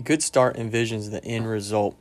A 0.00 0.02
good 0.02 0.22
start 0.22 0.56
envisions 0.56 1.10
the 1.10 1.22
end 1.22 1.46
result. 1.46 1.94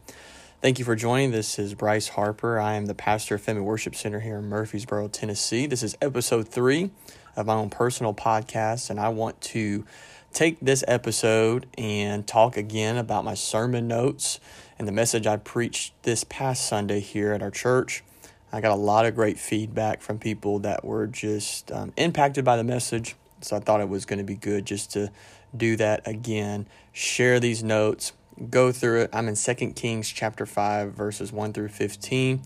Thank 0.61 0.79
you 0.79 0.85
for 0.85 0.95
joining. 0.95 1.31
This 1.31 1.59
is 1.59 1.73
Bryce 1.73 2.07
Harper. 2.07 2.57
I 2.57 2.75
am 2.75 2.85
the 2.85 2.95
pastor 2.95 3.35
of 3.35 3.41
Family 3.41 3.61
Worship 3.61 3.93
Center 3.93 4.21
here 4.21 4.37
in 4.37 4.45
Murfreesboro, 4.45 5.09
Tennessee. 5.09 5.65
This 5.65 5.83
is 5.83 5.97
episode 6.01 6.47
three 6.47 6.91
of 7.35 7.47
my 7.47 7.55
own 7.55 7.69
personal 7.69 8.13
podcast, 8.13 8.89
and 8.89 9.01
I 9.01 9.09
want 9.09 9.41
to 9.41 9.85
take 10.31 10.61
this 10.61 10.81
episode 10.87 11.67
and 11.77 12.25
talk 12.25 12.55
again 12.55 12.95
about 12.95 13.25
my 13.25 13.33
sermon 13.33 13.89
notes 13.89 14.39
and 14.77 14.87
the 14.87 14.93
message 14.93 15.27
I 15.27 15.35
preached 15.35 15.91
this 16.03 16.23
past 16.23 16.69
Sunday 16.69 17.01
here 17.01 17.33
at 17.33 17.41
our 17.41 17.51
church. 17.51 18.05
I 18.53 18.61
got 18.61 18.71
a 18.71 18.75
lot 18.75 19.07
of 19.07 19.13
great 19.13 19.37
feedback 19.37 20.01
from 20.01 20.19
people 20.19 20.59
that 20.59 20.85
were 20.85 21.05
just 21.05 21.69
um, 21.73 21.91
impacted 21.97 22.45
by 22.45 22.55
the 22.55 22.63
message, 22.63 23.17
so 23.41 23.57
I 23.57 23.59
thought 23.59 23.81
it 23.81 23.89
was 23.89 24.05
going 24.05 24.19
to 24.19 24.25
be 24.25 24.35
good 24.35 24.65
just 24.65 24.93
to 24.93 25.11
do 25.55 25.75
that 25.77 26.07
again, 26.07 26.67
share 26.91 27.39
these 27.39 27.63
notes, 27.63 28.13
go 28.49 28.71
through 28.71 29.01
it. 29.01 29.09
I'm 29.13 29.27
in 29.27 29.35
2 29.35 29.53
Kings 29.73 30.09
chapter 30.09 30.45
5 30.45 30.93
verses 30.93 31.31
1 31.31 31.53
through 31.53 31.69
15. 31.69 32.41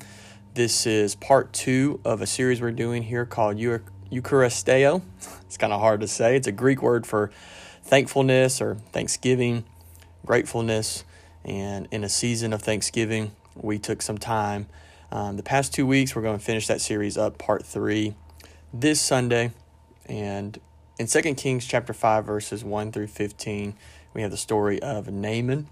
This 0.54 0.86
is 0.86 1.16
part 1.16 1.54
2 1.54 2.02
of 2.06 2.22
a 2.22 2.28
series 2.28 2.62
we're 2.62 2.72
doing 2.72 3.04
here 3.04 3.26
called 3.26 3.58
Eucharisteo. 3.58 5.02
It's 5.46 5.58
kind 5.58 5.74
of 5.74 5.80
hard 5.80 6.02
to 6.02 6.08
say. 6.08 6.36
It's 6.36 6.48
a 6.48 6.52
Greek 6.52 6.82
word 6.82 7.06
for 7.06 7.32
thankfulness 7.84 8.62
or 8.62 8.76
thanksgiving, 8.92 9.66
gratefulness, 10.26 11.04
and 11.46 11.88
in 11.92 12.04
a 12.04 12.10
season 12.10 12.54
of 12.54 12.62
Thanksgiving, 12.62 13.34
we 13.56 13.78
took 13.78 14.02
some 14.02 14.18
time. 14.18 14.68
Um, 15.12 15.38
the 15.38 15.44
past 15.44 15.74
two 15.74 15.86
weeks, 15.86 16.16
we're 16.16 16.22
going 16.22 16.38
to 16.38 16.44
finish 16.44 16.68
that 16.68 16.82
series 16.82 17.18
up, 17.18 17.38
part 17.38 17.66
three, 17.66 18.16
this 18.74 19.00
Sunday, 19.00 19.52
and 20.06 20.60
in 21.00 21.08
2 21.08 21.22
Kings 21.36 21.66
chapter 21.66 21.94
5 21.94 22.26
verses 22.26 22.64
1 22.64 22.92
through 22.92 23.08
15, 23.08 23.76
we 24.14 24.22
have 24.22 24.32
the 24.32 24.38
story 24.38 24.82
of 24.82 25.12
Naaman. 25.12 25.68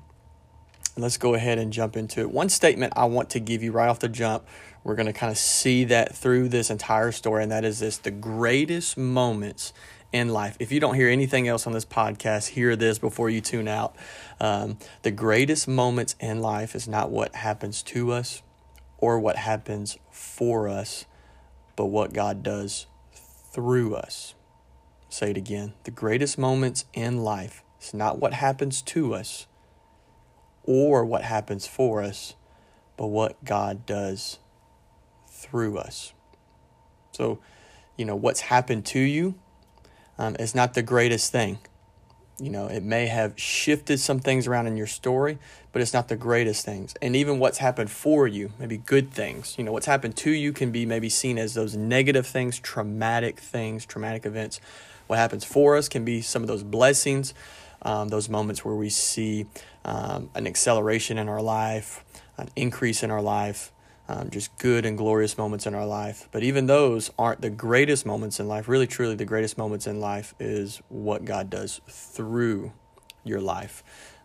Let's 0.97 1.17
go 1.17 1.35
ahead 1.35 1.57
and 1.57 1.71
jump 1.71 1.95
into 1.95 2.19
it. 2.21 2.31
One 2.31 2.49
statement 2.49 2.93
I 2.95 3.05
want 3.05 3.29
to 3.31 3.39
give 3.39 3.63
you 3.63 3.71
right 3.71 3.87
off 3.87 3.99
the 3.99 4.09
jump, 4.09 4.45
we're 4.83 4.95
going 4.95 5.05
to 5.05 5.13
kind 5.13 5.31
of 5.31 5.37
see 5.37 5.83
that 5.85 6.15
through 6.15 6.49
this 6.49 6.69
entire 6.69 7.11
story, 7.11 7.43
and 7.43 7.51
that 7.51 7.63
is 7.63 7.79
this 7.79 7.97
the 7.97 8.11
greatest 8.11 8.97
moments 8.97 9.73
in 10.11 10.29
life. 10.29 10.57
If 10.59 10.71
you 10.71 10.79
don't 10.79 10.95
hear 10.95 11.07
anything 11.07 11.47
else 11.47 11.65
on 11.65 11.73
this 11.73 11.85
podcast, 11.85 12.49
hear 12.49 12.75
this 12.75 12.99
before 12.99 13.29
you 13.29 13.41
tune 13.41 13.67
out. 13.67 13.95
Um, 14.39 14.79
the 15.03 15.11
greatest 15.11 15.67
moments 15.67 16.15
in 16.19 16.41
life 16.41 16.75
is 16.75 16.87
not 16.87 17.09
what 17.09 17.35
happens 17.35 17.83
to 17.83 18.11
us 18.11 18.41
or 18.97 19.19
what 19.19 19.37
happens 19.37 19.97
for 20.09 20.67
us, 20.67 21.05
but 21.75 21.85
what 21.85 22.11
God 22.11 22.43
does 22.43 22.87
through 23.53 23.95
us. 23.95 24.33
Say 25.11 25.31
it 25.31 25.37
again. 25.37 25.73
The 25.83 25.91
greatest 25.91 26.37
moments 26.37 26.85
in 26.93 27.21
life 27.21 27.63
is 27.81 27.93
not 27.93 28.19
what 28.19 28.31
happens 28.31 28.81
to 28.83 29.13
us 29.13 29.45
or 30.63 31.03
what 31.03 31.23
happens 31.23 31.67
for 31.67 32.01
us, 32.01 32.35
but 32.95 33.07
what 33.07 33.43
God 33.43 33.85
does 33.85 34.39
through 35.27 35.77
us. 35.77 36.13
So, 37.11 37.39
you 37.97 38.05
know, 38.05 38.15
what's 38.15 38.39
happened 38.39 38.85
to 38.87 38.99
you 38.99 39.35
um, 40.17 40.37
is 40.39 40.55
not 40.55 40.75
the 40.75 40.81
greatest 40.81 41.29
thing. 41.29 41.59
You 42.39 42.49
know, 42.49 42.67
it 42.67 42.81
may 42.81 43.07
have 43.07 43.33
shifted 43.37 43.99
some 43.99 44.21
things 44.21 44.47
around 44.47 44.67
in 44.67 44.77
your 44.77 44.87
story, 44.87 45.39
but 45.73 45.81
it's 45.81 45.93
not 45.93 46.07
the 46.07 46.15
greatest 46.15 46.63
things. 46.63 46.95
And 47.01 47.17
even 47.17 47.37
what's 47.37 47.57
happened 47.57 47.91
for 47.91 48.29
you, 48.29 48.53
maybe 48.57 48.77
good 48.77 49.11
things, 49.11 49.55
you 49.57 49.65
know, 49.65 49.73
what's 49.73 49.87
happened 49.87 50.15
to 50.17 50.31
you 50.31 50.53
can 50.53 50.71
be 50.71 50.85
maybe 50.85 51.09
seen 51.09 51.37
as 51.37 51.53
those 51.53 51.75
negative 51.75 52.25
things, 52.25 52.59
traumatic 52.59 53.41
things, 53.41 53.85
traumatic 53.85 54.25
events. 54.25 54.61
What 55.11 55.19
happens 55.19 55.43
for 55.43 55.75
us 55.75 55.89
can 55.89 56.05
be 56.05 56.21
some 56.21 56.41
of 56.41 56.47
those 56.47 56.63
blessings, 56.63 57.33
um, 57.81 58.07
those 58.07 58.29
moments 58.29 58.63
where 58.63 58.75
we 58.75 58.87
see 58.87 59.45
um, 59.83 60.29
an 60.35 60.47
acceleration 60.47 61.17
in 61.17 61.27
our 61.27 61.41
life, 61.41 62.05
an 62.37 62.47
increase 62.55 63.03
in 63.03 63.11
our 63.11 63.21
life, 63.21 63.73
um, 64.07 64.29
just 64.29 64.57
good 64.57 64.85
and 64.85 64.97
glorious 64.97 65.37
moments 65.37 65.67
in 65.67 65.75
our 65.75 65.85
life. 65.85 66.29
But 66.31 66.43
even 66.43 66.67
those 66.67 67.11
aren't 67.19 67.41
the 67.41 67.49
greatest 67.49 68.05
moments 68.05 68.39
in 68.39 68.47
life. 68.47 68.69
Really, 68.69 68.87
truly, 68.87 69.15
the 69.15 69.25
greatest 69.25 69.57
moments 69.57 69.85
in 69.85 69.99
life 69.99 70.33
is 70.39 70.81
what 70.87 71.25
God 71.25 71.49
does 71.49 71.81
through 71.89 72.71
your 73.25 73.41
life. 73.41 73.83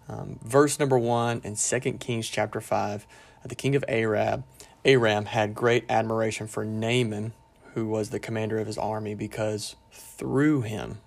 Um, 0.08 0.38
verse 0.44 0.78
number 0.78 1.00
one 1.00 1.40
in 1.42 1.56
2 1.56 1.80
Kings 1.94 2.28
chapter 2.28 2.60
5, 2.60 3.08
the 3.44 3.56
king 3.56 3.74
of 3.74 3.84
Arab, 3.88 4.44
Aram 4.84 5.24
had 5.24 5.52
great 5.52 5.84
admiration 5.88 6.46
for 6.46 6.64
Naaman, 6.64 7.32
who 7.74 7.88
was 7.88 8.10
the 8.10 8.20
commander 8.20 8.60
of 8.60 8.68
his 8.68 8.78
army, 8.78 9.16
because 9.16 9.74
through 9.96 10.62
him 10.62 10.98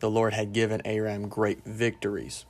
the 0.00 0.10
Lord 0.10 0.34
had 0.34 0.52
given 0.52 0.82
Aram 0.84 1.28
great 1.28 1.64
victories. 1.64 2.44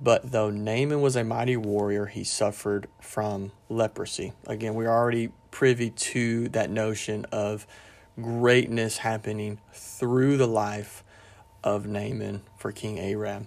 But 0.00 0.32
though 0.32 0.50
Naaman 0.50 1.00
was 1.00 1.16
a 1.16 1.24
mighty 1.24 1.56
warrior, 1.56 2.06
he 2.06 2.24
suffered 2.24 2.88
from 3.00 3.52
leprosy. 3.68 4.32
Again, 4.46 4.74
we're 4.74 4.90
already 4.90 5.30
privy 5.50 5.90
to 5.90 6.48
that 6.50 6.70
notion 6.70 7.26
of 7.26 7.66
greatness 8.20 8.98
happening 8.98 9.60
through 9.72 10.36
the 10.36 10.48
life 10.48 11.04
of 11.62 11.86
Naaman 11.86 12.42
for 12.58 12.72
King 12.72 12.98
Aram. 12.98 13.46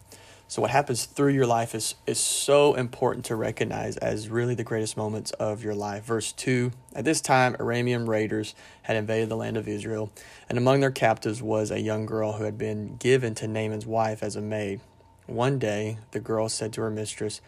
So 0.50 0.62
what 0.62 0.72
happens 0.72 1.06
through 1.06 1.34
your 1.34 1.46
life 1.46 1.76
is 1.76 1.96
is 2.06 2.20
so 2.20 2.74
important 2.76 3.26
to 3.26 3.36
recognize 3.36 3.98
as 3.98 4.30
really 4.30 4.56
the 4.56 4.64
greatest 4.64 4.96
moments 4.96 5.32
of 5.32 5.62
your 5.62 5.76
life. 5.76 6.06
Verse 6.06 6.32
2, 6.32 6.72
at 6.96 7.04
this 7.04 7.20
time 7.20 7.56
Aramean 7.56 8.08
raiders 8.08 8.56
had 8.84 8.96
invaded 8.96 9.28
the 9.28 9.36
land 9.36 9.58
of 9.58 9.68
Israel, 9.68 10.10
and 10.48 10.58
among 10.58 10.80
their 10.80 10.92
captives 10.92 11.42
was 11.42 11.70
a 11.70 11.82
young 11.82 12.06
girl 12.06 12.34
who 12.34 12.46
had 12.46 12.58
been 12.58 12.96
given 12.96 13.36
to 13.36 13.48
Naaman's 13.48 13.86
wife 13.86 14.24
as 14.24 14.38
a 14.38 14.42
maid. 14.42 14.80
One 15.26 15.60
day 15.60 15.98
the 16.12 16.22
girl 16.22 16.48
said 16.48 16.72
to 16.74 16.82
her 16.82 16.92
mistress, 16.92 17.42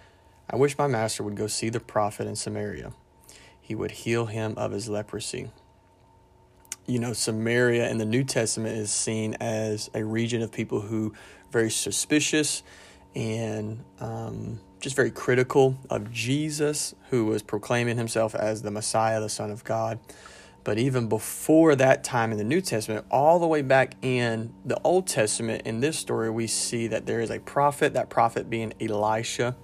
I 0.49 0.57
wish 0.57 0.77
my 0.77 0.87
master 0.87 1.23
would 1.23 1.35
go 1.35 1.47
see 1.47 1.69
the 1.69 1.79
prophet 1.79 2.27
in 2.27 2.35
Samaria. 2.35 2.91
He 3.61 3.75
would 3.75 3.91
heal 3.91 4.25
him 4.25 4.55
of 4.57 4.71
his 4.71 4.89
leprosy. 4.89 5.51
You 6.85 6.99
know, 6.99 7.13
Samaria 7.13 7.87
in 7.89 7.97
the 7.97 8.05
New 8.05 8.25
Testament 8.25 8.75
is 8.75 8.91
seen 8.91 9.35
as 9.35 9.89
a 9.93 10.03
region 10.03 10.41
of 10.41 10.51
people 10.51 10.81
who 10.81 11.11
are 11.11 11.51
very 11.51 11.69
suspicious 11.69 12.61
and 13.16 13.84
um, 14.00 14.59
just 14.80 14.96
very 14.96 15.12
critical 15.12 15.75
of 15.90 16.12
Jesus, 16.12 16.94
who 17.09 17.25
was 17.25 17.42
proclaiming 17.42 17.97
himself 17.97 18.36
as 18.36 18.62
the 18.62 18.72
Messiah, 18.72 19.20
the 19.20 19.30
Son 19.30 19.52
of 19.52 19.64
God. 19.64 20.00
But 20.64 20.78
even 20.78 21.08
before 21.08 21.75
that 21.75 22.03
time 22.03 22.31
in 22.31 22.38
the 22.38 22.44
New 22.44 22.62
Testament, 22.62 23.06
all 23.09 23.40
the 23.40 23.47
way 23.47 23.62
back 23.62 23.96
in 24.02 24.53
the 24.66 24.80
Old 24.84 25.08
Testament, 25.08 25.64
in 25.66 25.80
this 25.80 25.97
story, 25.97 26.30
we 26.30 26.47
see 26.47 26.88
that 26.88 27.06
there 27.06 27.22
is 27.22 27.31
a 27.31 27.40
prophet, 27.40 27.94
that 27.94 28.09
prophet 28.09 28.50
being 28.50 28.74
Elisha, 28.80 29.56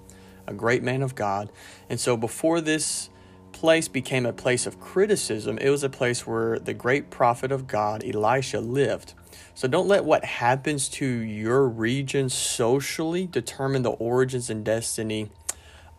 a 0.46 0.54
great 0.54 0.82
man 0.82 1.02
of 1.02 1.14
God. 1.14 1.52
And 1.88 2.00
so 2.00 2.16
before 2.16 2.60
this 2.60 3.10
place 3.56 3.88
became 3.88 4.26
a 4.26 4.34
place 4.34 4.66
of 4.66 4.78
criticism, 4.78 5.56
it 5.58 5.70
was 5.70 5.82
a 5.82 5.88
place 5.88 6.26
where 6.26 6.58
the 6.58 6.74
great 6.74 7.08
prophet 7.08 7.50
of 7.50 7.66
God, 7.66 8.04
Elisha, 8.04 8.60
lived. 8.60 9.14
So 9.54 9.66
don't 9.66 9.88
let 9.88 10.04
what 10.04 10.26
happens 10.26 10.90
to 10.90 11.06
your 11.06 11.66
region 11.66 12.28
socially 12.28 13.26
determine 13.26 13.82
the 13.82 13.92
origins 13.92 14.50
and 14.50 14.62
destiny 14.62 15.30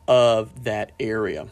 of 0.08 0.66
that 0.66 0.92
area 1.00 1.48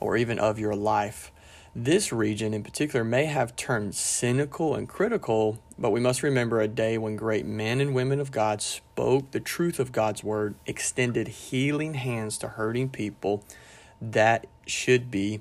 or 0.00 0.16
even 0.16 0.38
of 0.38 0.58
your 0.58 0.74
life. 0.74 1.30
This 1.76 2.12
region 2.12 2.54
in 2.54 2.62
particular 2.62 3.04
may 3.04 3.26
have 3.26 3.54
turned 3.54 3.94
cynical 3.94 4.74
and 4.74 4.88
critical, 4.88 5.58
but 5.78 5.90
we 5.90 6.00
must 6.00 6.22
remember 6.22 6.60
a 6.60 6.68
day 6.68 6.96
when 6.96 7.16
great 7.16 7.44
men 7.44 7.78
and 7.78 7.94
women 7.94 8.20
of 8.20 8.32
God 8.32 8.62
spoke 8.62 9.30
the 9.30 9.40
truth 9.40 9.78
of 9.78 9.92
God's 9.92 10.24
word, 10.24 10.54
extended 10.66 11.28
healing 11.28 11.94
hands 11.94 12.38
to 12.38 12.48
hurting 12.48 12.88
people. 12.88 13.44
That 14.00 14.46
should 14.66 15.10
be 15.10 15.40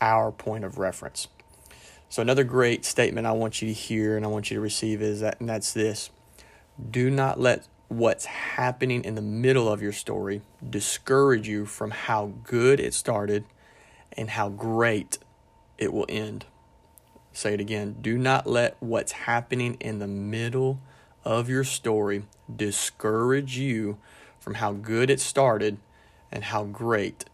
our 0.00 0.32
point 0.32 0.64
of 0.64 0.78
reference. 0.78 1.28
So 2.08 2.22
another 2.22 2.44
great 2.44 2.84
statement 2.84 3.26
I 3.26 3.32
want 3.32 3.62
you 3.62 3.68
to 3.68 3.74
hear 3.74 4.16
and 4.16 4.24
I 4.24 4.28
want 4.28 4.50
you 4.50 4.56
to 4.56 4.60
receive 4.60 5.00
is 5.00 5.20
that 5.20 5.40
and 5.40 5.48
that's 5.48 5.72
this. 5.72 6.10
Do 6.90 7.10
not 7.10 7.38
let 7.38 7.66
what's 7.88 8.24
happening 8.24 9.04
in 9.04 9.14
the 9.14 9.22
middle 9.22 9.68
of 9.68 9.82
your 9.82 9.92
story 9.92 10.42
discourage 10.68 11.48
you 11.48 11.66
from 11.66 11.90
how 11.90 12.32
good 12.44 12.80
it 12.80 12.94
started 12.94 13.44
and 14.12 14.30
how 14.30 14.48
great 14.48 15.18
it 15.78 15.92
will 15.92 16.06
end. 16.08 16.46
Say 17.32 17.54
it 17.54 17.60
again. 17.60 17.96
Do 18.00 18.18
not 18.18 18.46
let 18.46 18.76
what's 18.80 19.12
happening 19.12 19.76
in 19.80 19.98
the 19.98 20.06
middle 20.06 20.80
of 21.24 21.48
your 21.48 21.64
story 21.64 22.24
discourage 22.54 23.56
you 23.56 23.98
from 24.38 24.54
how 24.54 24.72
good 24.72 25.10
it 25.10 25.20
started 25.20 25.78
and 26.32 26.44
how 26.44 26.64
great 26.64 27.24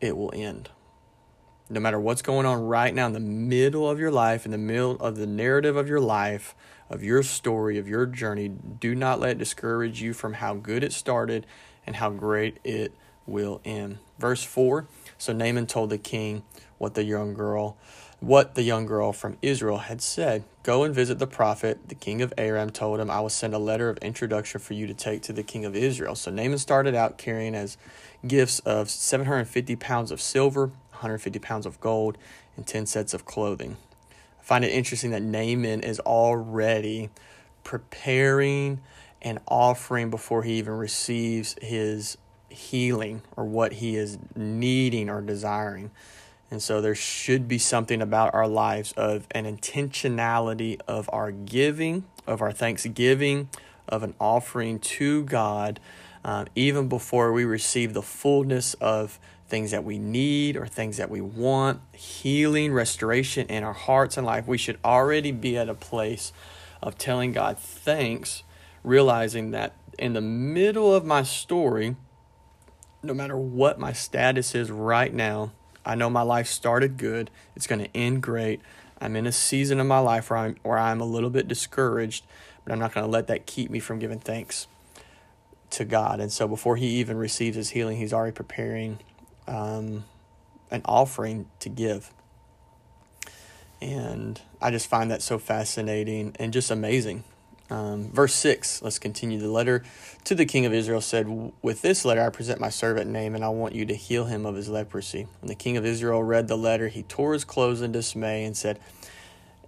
it 0.00 0.16
will 0.16 0.32
end 0.34 0.70
no 1.70 1.78
matter 1.78 2.00
what's 2.00 2.20
going 2.20 2.44
on 2.44 2.60
right 2.60 2.92
now 2.92 3.06
in 3.06 3.12
the 3.12 3.20
middle 3.20 3.88
of 3.88 4.00
your 4.00 4.10
life, 4.10 4.44
in 4.44 4.50
the 4.50 4.58
middle 4.58 4.96
of 4.96 5.16
the 5.16 5.26
narrative 5.26 5.76
of 5.76 5.88
your 5.88 6.00
life, 6.00 6.54
of 6.90 7.04
your 7.04 7.22
story, 7.22 7.78
of 7.78 7.86
your 7.86 8.06
journey, 8.06 8.48
do 8.48 8.94
not 8.96 9.20
let 9.20 9.30
it 9.30 9.38
discourage 9.38 10.02
you 10.02 10.12
from 10.12 10.34
how 10.34 10.54
good 10.54 10.82
it 10.82 10.92
started 10.92 11.46
and 11.86 11.96
how 11.96 12.10
great 12.10 12.58
it 12.64 12.92
will 13.24 13.60
end. 13.64 13.98
Verse 14.18 14.42
4 14.42 14.88
So 15.16 15.32
Naaman 15.32 15.68
told 15.68 15.90
the 15.90 15.98
king 15.98 16.42
what 16.78 16.94
the 16.94 17.04
young 17.04 17.34
girl 17.34 17.76
what 18.20 18.54
the 18.54 18.62
young 18.62 18.84
girl 18.84 19.12
from 19.12 19.38
Israel 19.40 19.78
had 19.78 20.02
said. 20.02 20.44
Go 20.62 20.84
and 20.84 20.94
visit 20.94 21.18
the 21.18 21.26
prophet. 21.26 21.88
The 21.88 21.94
king 21.94 22.20
of 22.20 22.34
Aram 22.36 22.70
told 22.70 23.00
him, 23.00 23.10
I 23.10 23.20
will 23.20 23.30
send 23.30 23.54
a 23.54 23.58
letter 23.58 23.88
of 23.88 23.96
introduction 23.98 24.60
for 24.60 24.74
you 24.74 24.86
to 24.86 24.94
take 24.94 25.22
to 25.22 25.32
the 25.32 25.42
king 25.42 25.64
of 25.64 25.74
Israel. 25.74 26.14
So 26.14 26.30
Naaman 26.30 26.58
started 26.58 26.94
out 26.94 27.16
carrying 27.16 27.54
as 27.54 27.78
gifts 28.26 28.58
of 28.60 28.90
750 28.90 29.74
pounds 29.76 30.10
of 30.10 30.20
silver, 30.20 30.66
150 30.90 31.38
pounds 31.38 31.64
of 31.64 31.80
gold, 31.80 32.18
and 32.56 32.66
10 32.66 32.84
sets 32.84 33.14
of 33.14 33.24
clothing. 33.24 33.78
I 34.38 34.42
find 34.42 34.64
it 34.64 34.70
interesting 34.70 35.12
that 35.12 35.22
Naaman 35.22 35.80
is 35.80 35.98
already 36.00 37.08
preparing 37.64 38.80
an 39.22 39.38
offering 39.48 40.10
before 40.10 40.42
he 40.42 40.54
even 40.58 40.74
receives 40.74 41.56
his 41.62 42.18
healing 42.50 43.22
or 43.36 43.44
what 43.44 43.74
he 43.74 43.96
is 43.96 44.18
needing 44.34 45.08
or 45.08 45.22
desiring. 45.22 45.90
And 46.50 46.60
so 46.62 46.80
there 46.80 46.94
should 46.94 47.46
be 47.46 47.58
something 47.58 48.02
about 48.02 48.34
our 48.34 48.48
lives 48.48 48.92
of 48.92 49.26
an 49.30 49.44
intentionality 49.44 50.80
of 50.88 51.08
our 51.12 51.30
giving, 51.30 52.04
of 52.26 52.42
our 52.42 52.52
thanksgiving, 52.52 53.48
of 53.88 54.02
an 54.02 54.14
offering 54.20 54.78
to 54.80 55.24
God, 55.24 55.78
um, 56.24 56.46
even 56.54 56.88
before 56.88 57.32
we 57.32 57.44
receive 57.44 57.94
the 57.94 58.02
fullness 58.02 58.74
of 58.74 59.18
things 59.48 59.70
that 59.72 59.84
we 59.84 59.98
need 59.98 60.56
or 60.56 60.66
things 60.66 60.96
that 60.96 61.10
we 61.10 61.20
want, 61.20 61.80
healing, 61.92 62.72
restoration 62.72 63.46
in 63.48 63.64
our 63.64 63.72
hearts 63.72 64.16
and 64.16 64.26
life. 64.26 64.46
We 64.46 64.58
should 64.58 64.78
already 64.84 65.32
be 65.32 65.56
at 65.56 65.68
a 65.68 65.74
place 65.74 66.32
of 66.82 66.96
telling 66.96 67.32
God 67.32 67.58
thanks, 67.58 68.42
realizing 68.82 69.50
that 69.50 69.74
in 69.98 70.14
the 70.14 70.20
middle 70.20 70.94
of 70.94 71.04
my 71.04 71.22
story, 71.22 71.96
no 73.02 73.12
matter 73.12 73.36
what 73.36 73.78
my 73.78 73.92
status 73.92 74.54
is 74.54 74.70
right 74.70 75.12
now, 75.12 75.52
I 75.84 75.94
know 75.94 76.10
my 76.10 76.22
life 76.22 76.46
started 76.46 76.96
good. 76.96 77.30
It's 77.56 77.66
going 77.66 77.82
to 77.82 77.96
end 77.96 78.22
great. 78.22 78.60
I'm 79.00 79.16
in 79.16 79.26
a 79.26 79.32
season 79.32 79.80
of 79.80 79.86
my 79.86 79.98
life 79.98 80.30
where 80.30 80.38
I'm, 80.38 80.56
where 80.62 80.78
I'm 80.78 81.00
a 81.00 81.04
little 81.06 81.30
bit 81.30 81.48
discouraged, 81.48 82.24
but 82.64 82.72
I'm 82.72 82.78
not 82.78 82.92
going 82.92 83.06
to 83.06 83.10
let 83.10 83.28
that 83.28 83.46
keep 83.46 83.70
me 83.70 83.80
from 83.80 83.98
giving 83.98 84.18
thanks 84.18 84.66
to 85.70 85.84
God. 85.84 86.20
And 86.20 86.30
so 86.30 86.46
before 86.46 86.76
he 86.76 86.86
even 86.98 87.16
receives 87.16 87.56
his 87.56 87.70
healing, 87.70 87.96
he's 87.96 88.12
already 88.12 88.32
preparing 88.32 88.98
um, 89.46 90.04
an 90.70 90.82
offering 90.84 91.48
to 91.60 91.68
give. 91.68 92.12
And 93.80 94.40
I 94.60 94.70
just 94.70 94.88
find 94.88 95.10
that 95.10 95.22
so 95.22 95.38
fascinating 95.38 96.36
and 96.38 96.52
just 96.52 96.70
amazing. 96.70 97.24
Um, 97.70 98.10
verse 98.10 98.34
6, 98.34 98.82
let's 98.82 98.98
continue. 98.98 99.38
The 99.38 99.48
letter 99.48 99.84
to 100.24 100.34
the 100.34 100.44
king 100.44 100.66
of 100.66 100.74
Israel 100.74 101.00
said, 101.00 101.52
With 101.62 101.82
this 101.82 102.04
letter 102.04 102.20
I 102.20 102.30
present 102.30 102.60
my 102.60 102.68
servant 102.68 103.08
Naaman, 103.08 103.36
and 103.36 103.44
I 103.44 103.48
want 103.48 103.74
you 103.74 103.86
to 103.86 103.94
heal 103.94 104.24
him 104.24 104.44
of 104.44 104.56
his 104.56 104.68
leprosy. 104.68 105.28
When 105.40 105.48
the 105.48 105.54
king 105.54 105.76
of 105.76 105.86
Israel 105.86 106.22
read 106.22 106.48
the 106.48 106.58
letter, 106.58 106.88
he 106.88 107.04
tore 107.04 107.32
his 107.32 107.44
clothes 107.44 107.80
in 107.80 107.92
dismay 107.92 108.44
and 108.44 108.56
said, 108.56 108.80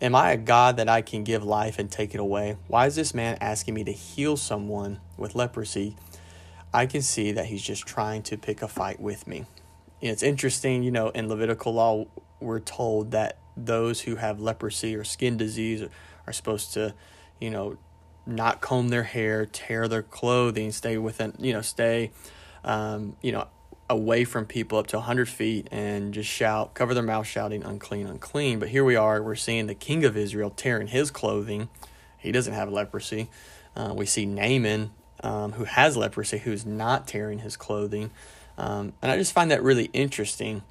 Am 0.00 0.16
I 0.16 0.32
a 0.32 0.36
God 0.36 0.78
that 0.78 0.88
I 0.88 1.00
can 1.00 1.22
give 1.22 1.44
life 1.44 1.78
and 1.78 1.88
take 1.88 2.12
it 2.12 2.18
away? 2.18 2.56
Why 2.66 2.86
is 2.86 2.96
this 2.96 3.14
man 3.14 3.38
asking 3.40 3.74
me 3.74 3.84
to 3.84 3.92
heal 3.92 4.36
someone 4.36 4.98
with 5.16 5.36
leprosy? 5.36 5.96
I 6.74 6.86
can 6.86 7.02
see 7.02 7.30
that 7.30 7.46
he's 7.46 7.62
just 7.62 7.86
trying 7.86 8.22
to 8.24 8.36
pick 8.36 8.62
a 8.62 8.68
fight 8.68 8.98
with 8.98 9.28
me. 9.28 9.44
It's 10.00 10.24
interesting, 10.24 10.82
you 10.82 10.90
know, 10.90 11.10
in 11.10 11.28
Levitical 11.28 11.74
law, 11.74 12.06
we're 12.40 12.58
told 12.58 13.12
that 13.12 13.38
those 13.56 14.00
who 14.00 14.16
have 14.16 14.40
leprosy 14.40 14.96
or 14.96 15.04
skin 15.04 15.36
disease 15.36 15.84
are 16.26 16.32
supposed 16.32 16.72
to, 16.72 16.94
you 17.38 17.50
know, 17.50 17.76
not 18.26 18.60
comb 18.60 18.88
their 18.88 19.02
hair, 19.02 19.46
tear 19.46 19.88
their 19.88 20.02
clothing, 20.02 20.72
stay 20.72 20.96
within, 20.98 21.34
you 21.38 21.52
know, 21.52 21.62
stay, 21.62 22.10
um, 22.64 23.16
you 23.22 23.32
know, 23.32 23.46
away 23.90 24.24
from 24.24 24.46
people 24.46 24.78
up 24.78 24.86
to 24.88 24.96
100 24.96 25.28
feet 25.28 25.68
and 25.70 26.14
just 26.14 26.28
shout, 26.28 26.74
cover 26.74 26.94
their 26.94 27.02
mouth 27.02 27.26
shouting, 27.26 27.62
unclean, 27.62 28.06
unclean. 28.06 28.58
But 28.58 28.68
here 28.68 28.84
we 28.84 28.96
are, 28.96 29.22
we're 29.22 29.34
seeing 29.34 29.66
the 29.66 29.74
king 29.74 30.04
of 30.04 30.16
Israel 30.16 30.50
tearing 30.50 30.88
his 30.88 31.10
clothing. 31.10 31.68
He 32.18 32.32
doesn't 32.32 32.54
have 32.54 32.70
leprosy. 32.70 33.28
Uh, 33.76 33.92
we 33.96 34.06
see 34.06 34.24
Naaman, 34.24 34.92
um, 35.22 35.52
who 35.52 35.64
has 35.64 35.96
leprosy, 35.96 36.38
who's 36.38 36.64
not 36.64 37.06
tearing 37.06 37.40
his 37.40 37.56
clothing. 37.56 38.10
Um, 38.56 38.92
and 39.02 39.10
I 39.10 39.16
just 39.16 39.32
find 39.32 39.50
that 39.50 39.62
really 39.62 39.86
interesting. 39.92 40.62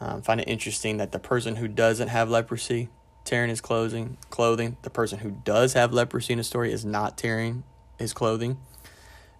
Um, 0.00 0.22
find 0.22 0.40
it 0.40 0.48
interesting 0.48 0.96
that 0.96 1.12
the 1.12 1.18
person 1.18 1.56
who 1.56 1.68
doesn't 1.68 2.08
have 2.08 2.28
leprosy 2.28 2.88
tearing 3.24 3.50
his 3.50 3.60
clothing, 3.60 4.16
clothing. 4.30 4.76
The 4.82 4.90
person 4.90 5.20
who 5.20 5.30
does 5.30 5.74
have 5.74 5.92
leprosy 5.92 6.32
in 6.32 6.38
a 6.38 6.44
story 6.44 6.72
is 6.72 6.84
not 6.84 7.16
tearing 7.16 7.64
his 7.98 8.12
clothing. 8.12 8.58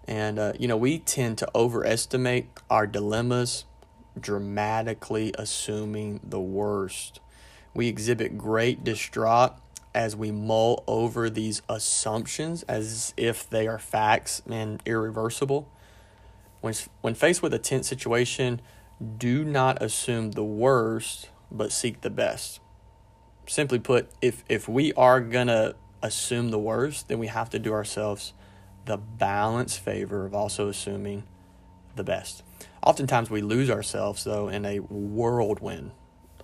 And, 0.07 0.39
uh, 0.39 0.53
you 0.59 0.67
know, 0.67 0.77
we 0.77 0.99
tend 0.99 1.37
to 1.39 1.49
overestimate 1.55 2.47
our 2.69 2.87
dilemmas, 2.87 3.65
dramatically 4.19 5.33
assuming 5.37 6.19
the 6.23 6.41
worst. 6.41 7.19
We 7.73 7.87
exhibit 7.87 8.37
great 8.37 8.83
distraught 8.83 9.53
as 9.95 10.15
we 10.15 10.31
mull 10.31 10.83
over 10.87 11.29
these 11.29 11.61
assumptions 11.69 12.63
as 12.63 13.13
if 13.15 13.49
they 13.49 13.67
are 13.67 13.79
facts 13.79 14.41
and 14.49 14.81
irreversible. 14.85 15.69
When, 16.61 16.73
when 17.01 17.15
faced 17.15 17.41
with 17.41 17.53
a 17.53 17.59
tense 17.59 17.87
situation, 17.87 18.61
do 19.17 19.43
not 19.43 19.81
assume 19.81 20.31
the 20.31 20.43
worst, 20.43 21.29
but 21.51 21.71
seek 21.71 22.01
the 22.01 22.09
best 22.09 22.59
simply 23.47 23.79
put, 23.79 24.09
if 24.21 24.43
if 24.49 24.67
we 24.67 24.93
are 24.93 25.21
gonna 25.21 25.75
assume 26.01 26.49
the 26.49 26.59
worst, 26.59 27.07
then 27.07 27.19
we 27.19 27.27
have 27.27 27.49
to 27.51 27.59
do 27.59 27.73
ourselves 27.73 28.33
the 28.85 28.97
balanced 28.97 29.79
favor 29.79 30.25
of 30.25 30.33
also 30.33 30.67
assuming 30.67 31.23
the 31.95 32.03
best. 32.03 32.43
Oftentimes 32.85 33.29
we 33.29 33.41
lose 33.41 33.69
ourselves 33.69 34.23
though 34.23 34.49
in 34.49 34.65
a 34.65 34.77
whirlwind 34.77 35.91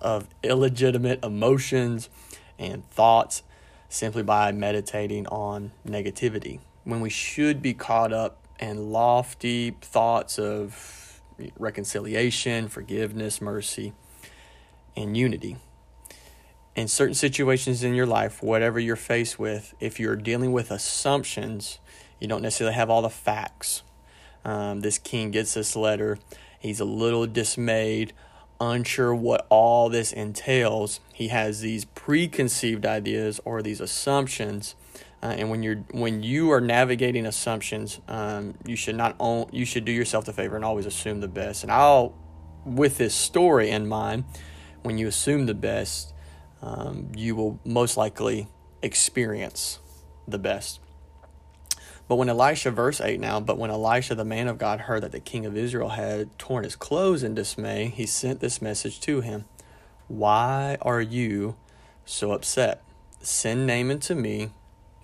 of 0.00 0.28
illegitimate 0.42 1.22
emotions 1.22 2.08
and 2.58 2.88
thoughts 2.90 3.42
simply 3.88 4.22
by 4.22 4.52
meditating 4.52 5.26
on 5.26 5.72
negativity 5.86 6.60
when 6.84 7.00
we 7.00 7.10
should 7.10 7.60
be 7.60 7.74
caught 7.74 8.12
up 8.12 8.46
in 8.58 8.90
lofty 8.90 9.76
thoughts 9.82 10.38
of 10.38 11.20
reconciliation, 11.58 12.68
forgiveness, 12.68 13.40
mercy, 13.40 13.92
and 14.96 15.16
unity 15.16 15.56
in 16.76 16.88
certain 16.88 17.14
situations 17.14 17.82
in 17.82 17.94
your 17.94 18.06
life, 18.06 18.42
whatever 18.42 18.78
you're 18.78 18.96
faced 18.96 19.38
with, 19.38 19.74
if 19.80 19.98
you're 19.98 20.16
dealing 20.16 20.52
with 20.52 20.70
assumptions, 20.70 21.78
you 22.20 22.28
don't 22.28 22.42
necessarily 22.42 22.74
have 22.74 22.90
all 22.90 23.02
the 23.02 23.10
facts. 23.10 23.82
Um, 24.44 24.80
this 24.80 24.98
king 24.98 25.30
gets 25.30 25.54
this 25.54 25.74
letter. 25.74 26.18
He's 26.58 26.80
a 26.80 26.84
little 26.84 27.26
dismayed, 27.26 28.12
unsure 28.60 29.14
what 29.14 29.46
all 29.48 29.88
this 29.88 30.12
entails. 30.12 31.00
He 31.12 31.28
has 31.28 31.60
these 31.60 31.84
preconceived 31.84 32.86
ideas 32.86 33.40
or 33.44 33.62
these 33.62 33.80
assumptions. 33.80 34.74
Uh, 35.22 35.34
and 35.36 35.50
when 35.50 35.62
you're 35.62 35.76
when 35.90 36.22
you 36.22 36.50
are 36.50 36.60
navigating 36.60 37.26
assumptions, 37.26 38.00
um, 38.08 38.54
you 38.64 38.76
should 38.76 38.96
not 38.96 39.14
own, 39.20 39.46
you 39.52 39.66
should 39.66 39.84
do 39.84 39.92
yourself 39.92 40.24
the 40.24 40.32
favor 40.32 40.56
and 40.56 40.64
always 40.64 40.86
assume 40.86 41.20
the 41.20 41.28
best. 41.28 41.62
And 41.62 41.70
I'll, 41.70 42.14
with 42.64 42.96
this 42.96 43.14
story 43.14 43.70
in 43.70 43.86
mind, 43.86 44.24
when 44.82 44.96
you 44.96 45.08
assume 45.08 45.44
the 45.44 45.54
best, 45.54 46.14
um, 46.62 47.08
you 47.14 47.34
will 47.34 47.58
most 47.64 47.96
likely 47.96 48.48
experience 48.82 49.78
the 50.26 50.38
best. 50.38 50.80
But 52.08 52.16
when 52.16 52.28
Elisha, 52.28 52.72
verse 52.72 53.00
8 53.00 53.20
now, 53.20 53.38
but 53.38 53.56
when 53.56 53.70
Elisha, 53.70 54.16
the 54.16 54.24
man 54.24 54.48
of 54.48 54.58
God, 54.58 54.80
heard 54.80 55.04
that 55.04 55.12
the 55.12 55.20
king 55.20 55.46
of 55.46 55.56
Israel 55.56 55.90
had 55.90 56.36
torn 56.38 56.64
his 56.64 56.74
clothes 56.74 57.22
in 57.22 57.34
dismay, 57.34 57.86
he 57.86 58.04
sent 58.04 58.40
this 58.40 58.60
message 58.60 59.00
to 59.02 59.20
him 59.20 59.44
Why 60.08 60.76
are 60.82 61.00
you 61.00 61.56
so 62.04 62.32
upset? 62.32 62.82
Send 63.22 63.64
Naaman 63.66 64.00
to 64.00 64.16
me, 64.16 64.50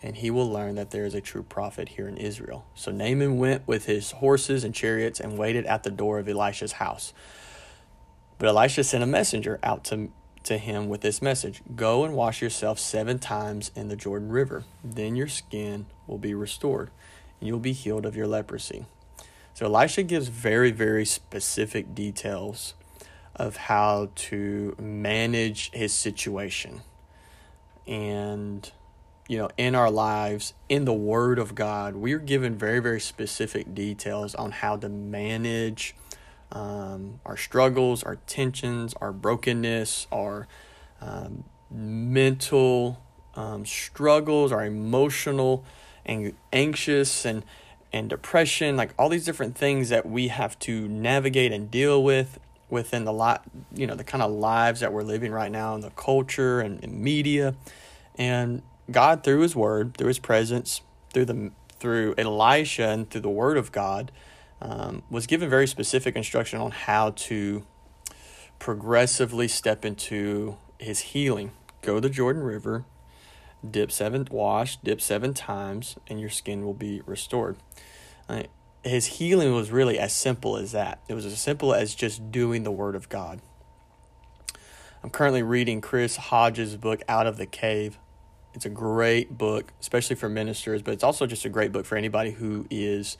and 0.03 0.17
he 0.17 0.31
will 0.31 0.51
learn 0.51 0.75
that 0.75 0.91
there 0.91 1.05
is 1.05 1.15
a 1.15 1.21
true 1.21 1.45
prophet 1.45 1.91
here 1.91 2.09
in 2.09 2.17
Israel. 2.17 2.67
So 2.75 2.91
Naaman 2.91 3.39
went 3.39 3.69
with 3.69 3.87
his 3.87 4.11
horses 4.11 4.65
and 4.65 4.75
chariots 4.75 5.21
and 5.21 5.39
waited 5.39 5.65
at 5.67 5.85
the 5.85 5.91
door 5.91 6.19
of 6.19 6.29
Elisha's 6.29 6.73
house. 6.73 7.13
But 8.39 8.49
Elisha 8.49 8.83
sent 8.83 9.05
a 9.05 9.07
messenger 9.07 9.61
out 9.63 9.85
to 9.85 10.11
to 10.47 10.59
him 10.59 10.89
with 10.89 11.03
this 11.03 11.21
message 11.21 11.63
Go 11.75 12.05
and 12.05 12.15
wash 12.15 12.41
yourself 12.41 12.79
seven 12.79 13.19
times 13.19 13.71
in 13.75 13.89
the 13.89 13.97
Jordan 13.97 14.31
River. 14.31 14.65
Then 14.83 15.17
your 15.17 15.29
skin 15.29 15.87
will 16.07 16.19
be 16.19 16.35
restored, 16.35 16.91
and 17.41 17.49
you'll 17.49 17.59
be 17.59 17.73
healed 17.73 18.07
of 18.07 18.17
your 18.17 18.27
leprosy. 18.27 18.87
So 19.55 19.67
Elisha 19.67 20.03
gives 20.03 20.29
very, 20.29 20.71
very 20.71 21.05
specific 21.05 21.95
details 21.95 22.75
of 23.35 23.57
how 23.57 24.11
to 24.15 24.75
manage 24.79 25.71
his 25.73 25.93
situation. 25.93 26.83
And, 27.87 28.71
you 29.29 29.39
know, 29.39 29.49
in 29.57 29.75
our 29.75 29.91
lives, 29.91 30.55
in 30.69 30.85
the 30.85 30.93
Word 30.93 31.39
of 31.39 31.55
God, 31.55 31.97
we're 31.97 32.19
given 32.19 32.57
very, 32.57 32.81
very 32.81 33.01
specific 33.01 33.75
details 33.75 34.35
on 34.35 34.51
how 34.51 34.77
to 34.77 34.89
manage 34.89 35.95
um, 36.53 37.21
our 37.25 37.37
struggles, 37.37 38.03
our 38.03 38.17
tensions, 38.27 38.95
our 39.01 39.13
brokenness, 39.13 40.07
our 40.13 40.47
um, 41.01 41.45
mental 41.71 43.01
um, 43.35 43.67
struggles, 43.67 44.53
our 44.53 44.65
emotional 44.65 45.65
and 46.05 46.35
anxious 46.53 47.25
and 47.25 47.45
and 47.93 48.11
depression, 48.11 48.77
like 48.77 48.93
all 48.99 49.09
these 49.09 49.25
different 49.25 49.57
things 49.57 49.89
that 49.89 50.05
we 50.07 50.29
have 50.29 50.59
to 50.59 50.89
navigate 50.89 51.53
and 51.53 51.71
deal 51.71 52.03
with 52.03 52.39
within 52.69 53.05
the 53.05 53.13
lot, 53.13 53.45
you 53.73 53.87
know, 53.87 53.95
the 53.95 54.05
kind 54.05 54.23
of 54.23 54.31
lives 54.31 54.81
that 54.81 54.93
we're 54.93 55.03
living 55.03 55.33
right 55.33 55.53
now 55.53 55.75
in 55.75 55.81
the 55.81 55.91
culture 55.91 56.61
and, 56.61 56.83
and 56.83 57.01
media. 57.01 57.55
And 58.17 58.63
God, 58.91 59.23
through 59.23 59.41
His 59.41 59.55
Word, 59.55 59.97
through 59.97 60.09
His 60.09 60.19
presence, 60.19 60.83
through 61.13 61.27
the 61.27 61.53
through 61.79 62.15
Elisha 62.17 62.89
and 62.89 63.09
through 63.09 63.21
the 63.21 63.31
Word 63.31 63.57
of 63.57 63.71
God, 63.71 64.11
um, 64.61 65.03
was 65.11 65.27
given 65.27 65.49
very 65.49 65.67
specific 65.67 66.17
instruction 66.17 66.61
on 66.61 66.71
how 66.71 67.11
to 67.11 67.65
progressively 68.59 69.49
step 69.49 69.85
into 69.85 70.57
His 70.79 71.01
healing. 71.01 71.53
Go 71.83 71.97
to 71.97 72.01
the 72.01 72.11
Jordan 72.11 72.43
River, 72.43 72.85
dip 73.69 73.93
seven, 73.93 74.27
wash, 74.31 74.77
dip 74.79 75.01
seven 75.01 75.35
times, 75.35 75.97
and 76.09 76.21
your 76.21 76.31
skin 76.31 76.65
will 76.65 76.75
be 76.75 77.03
restored. 77.07 77.57
Uh, 78.29 78.45
his 78.83 79.07
healing 79.07 79.53
was 79.53 79.71
really 79.71 79.99
as 79.99 80.13
simple 80.13 80.57
as 80.57 80.73
that. 80.73 81.01
It 81.09 81.15
was 81.15 81.27
as 81.27 81.41
simple 81.41 81.75
as 81.75 81.95
just 81.95 82.31
doing 82.31 82.63
the 82.63 82.71
Word 82.71 82.95
of 82.95 83.09
God. 83.09 83.41
I'm 85.03 85.11
currently 85.11 85.43
reading 85.43 85.81
Chris 85.81 86.17
Hodges' 86.17 86.77
book, 86.77 87.03
Out 87.09 87.27
of 87.27 87.37
the 87.37 87.47
Cave. 87.47 87.99
It's 88.55 88.65
a 88.65 88.71
great 88.71 89.37
book, 89.37 89.73
especially 89.81 90.17
for 90.17 90.29
ministers, 90.29 90.83
but 90.83 90.95
it's 90.95 91.05
also 91.05 91.27
just 91.27 91.45
a 91.45 91.49
great 91.49 91.73
book 91.73 91.85
for 91.85 91.97
anybody 91.97 92.31
who 92.31 92.67
is 92.71 93.19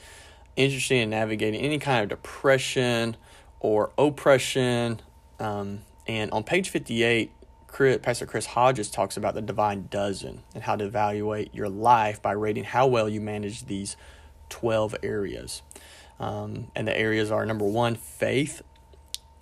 interested 0.57 0.97
in 0.97 1.11
navigating 1.11 1.61
any 1.61 1.79
kind 1.79 2.03
of 2.03 2.09
depression 2.09 3.17
or 3.61 3.93
oppression. 3.99 5.01
Um, 5.39 5.83
and 6.07 6.31
on 6.33 6.45
page 6.45 6.71
58, 6.71 7.33
Chris, 7.67 7.99
Pastor 8.03 8.27
Chris 8.27 8.47
Hodges 8.47 8.91
talks 8.91 9.17
about 9.17 9.35
the 9.35 9.43
divine 9.43 9.89
dozen 9.91 10.43
and 10.55 10.63
how 10.63 10.77
to 10.77 10.85
evaluate 10.85 11.55
your 11.55 11.69
life 11.69 12.23
by 12.23 12.33
rating 12.33 12.65
how 12.65 12.87
well 12.87 13.09
you 13.09 13.21
manage 13.21 13.67
these 13.67 13.97
12 14.49 14.97
areas. 15.03 15.63
Um, 16.19 16.69
and 16.75 16.89
the 16.89 16.97
areas 16.97 17.31
are 17.31 17.45
number 17.45 17.67
one, 17.67 17.95
faith, 17.95 18.63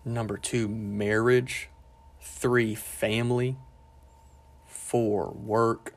number 0.05 0.37
two, 0.37 0.67
marriage, 0.69 1.69
three, 2.21 2.75
family, 2.75 3.57
four, 4.67 5.31
work, 5.31 5.95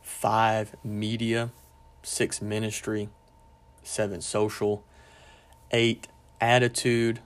five, 0.00 0.74
media, 0.82 1.50
six, 2.02 2.40
ministry, 2.40 3.10
seven, 3.86 4.20
social, 4.20 4.84
eight, 5.70 6.08
attitude, 6.40 7.20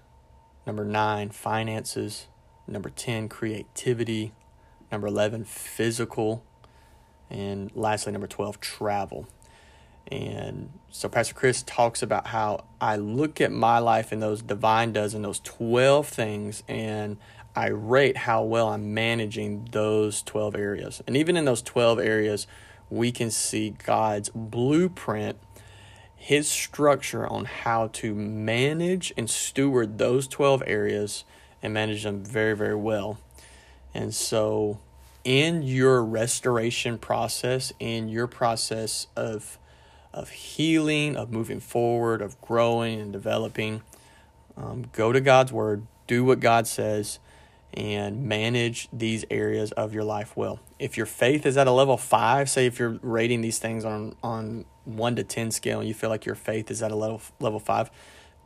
number 0.66 0.84
nine, 0.84 1.30
finances, 1.30 2.26
number 2.66 2.90
10, 2.90 3.28
creativity, 3.28 4.32
number 4.90 5.06
11, 5.06 5.44
physical, 5.44 6.44
and 7.28 7.70
lastly, 7.74 8.12
number 8.12 8.26
12, 8.26 8.60
travel. 8.60 9.26
And 10.10 10.70
so 10.90 11.08
Pastor 11.08 11.34
Chris 11.34 11.62
talks 11.62 12.02
about 12.02 12.28
how 12.28 12.64
I 12.80 12.96
look 12.96 13.40
at 13.40 13.52
my 13.52 13.78
life 13.78 14.12
in 14.12 14.20
those 14.20 14.42
divine 14.42 14.92
dozen, 14.92 15.22
those 15.22 15.40
12 15.40 16.08
things, 16.08 16.62
and 16.66 17.16
I 17.54 17.68
rate 17.68 18.16
how 18.16 18.42
well 18.42 18.68
I'm 18.68 18.94
managing 18.94 19.68
those 19.70 20.22
12 20.22 20.56
areas. 20.56 21.02
And 21.06 21.16
even 21.16 21.36
in 21.36 21.44
those 21.44 21.62
12 21.62 21.98
areas, 22.00 22.46
we 22.88 23.12
can 23.12 23.30
see 23.30 23.70
God's 23.70 24.30
blueprint, 24.30 25.38
His 26.22 26.48
structure 26.48 27.26
on 27.26 27.46
how 27.46 27.88
to 27.94 28.14
manage 28.14 29.10
and 29.16 29.28
steward 29.28 29.96
those 29.96 30.28
12 30.28 30.62
areas 30.66 31.24
and 31.62 31.72
manage 31.72 32.02
them 32.02 32.22
very, 32.22 32.54
very 32.54 32.74
well. 32.74 33.18
And 33.94 34.14
so, 34.14 34.80
in 35.24 35.62
your 35.62 36.04
restoration 36.04 36.98
process, 36.98 37.72
in 37.80 38.10
your 38.10 38.26
process 38.26 39.06
of 39.16 39.58
of 40.12 40.30
healing, 40.30 41.16
of 41.16 41.30
moving 41.30 41.60
forward, 41.60 42.20
of 42.20 42.40
growing 42.40 43.00
and 43.00 43.12
developing. 43.12 43.82
Um, 44.56 44.86
go 44.92 45.12
to 45.12 45.20
God's 45.20 45.52
Word, 45.52 45.86
do 46.06 46.24
what 46.24 46.40
God 46.40 46.66
says, 46.66 47.18
and 47.74 48.24
manage 48.24 48.88
these 48.92 49.24
areas 49.30 49.72
of 49.72 49.94
your 49.94 50.04
life 50.04 50.36
well. 50.36 50.60
If 50.78 50.96
your 50.96 51.06
faith 51.06 51.46
is 51.46 51.56
at 51.56 51.66
a 51.66 51.72
level 51.72 51.96
five, 51.96 52.50
say 52.50 52.66
if 52.66 52.78
you're 52.78 52.98
rating 53.02 53.40
these 53.40 53.58
things 53.58 53.84
on 53.84 54.16
on 54.22 54.64
one 54.84 55.16
to 55.16 55.24
ten 55.24 55.50
scale, 55.50 55.80
and 55.80 55.88
you 55.88 55.94
feel 55.94 56.10
like 56.10 56.26
your 56.26 56.34
faith 56.34 56.70
is 56.70 56.82
at 56.82 56.90
a 56.90 56.96
level 56.96 57.20
level 57.38 57.60
five, 57.60 57.90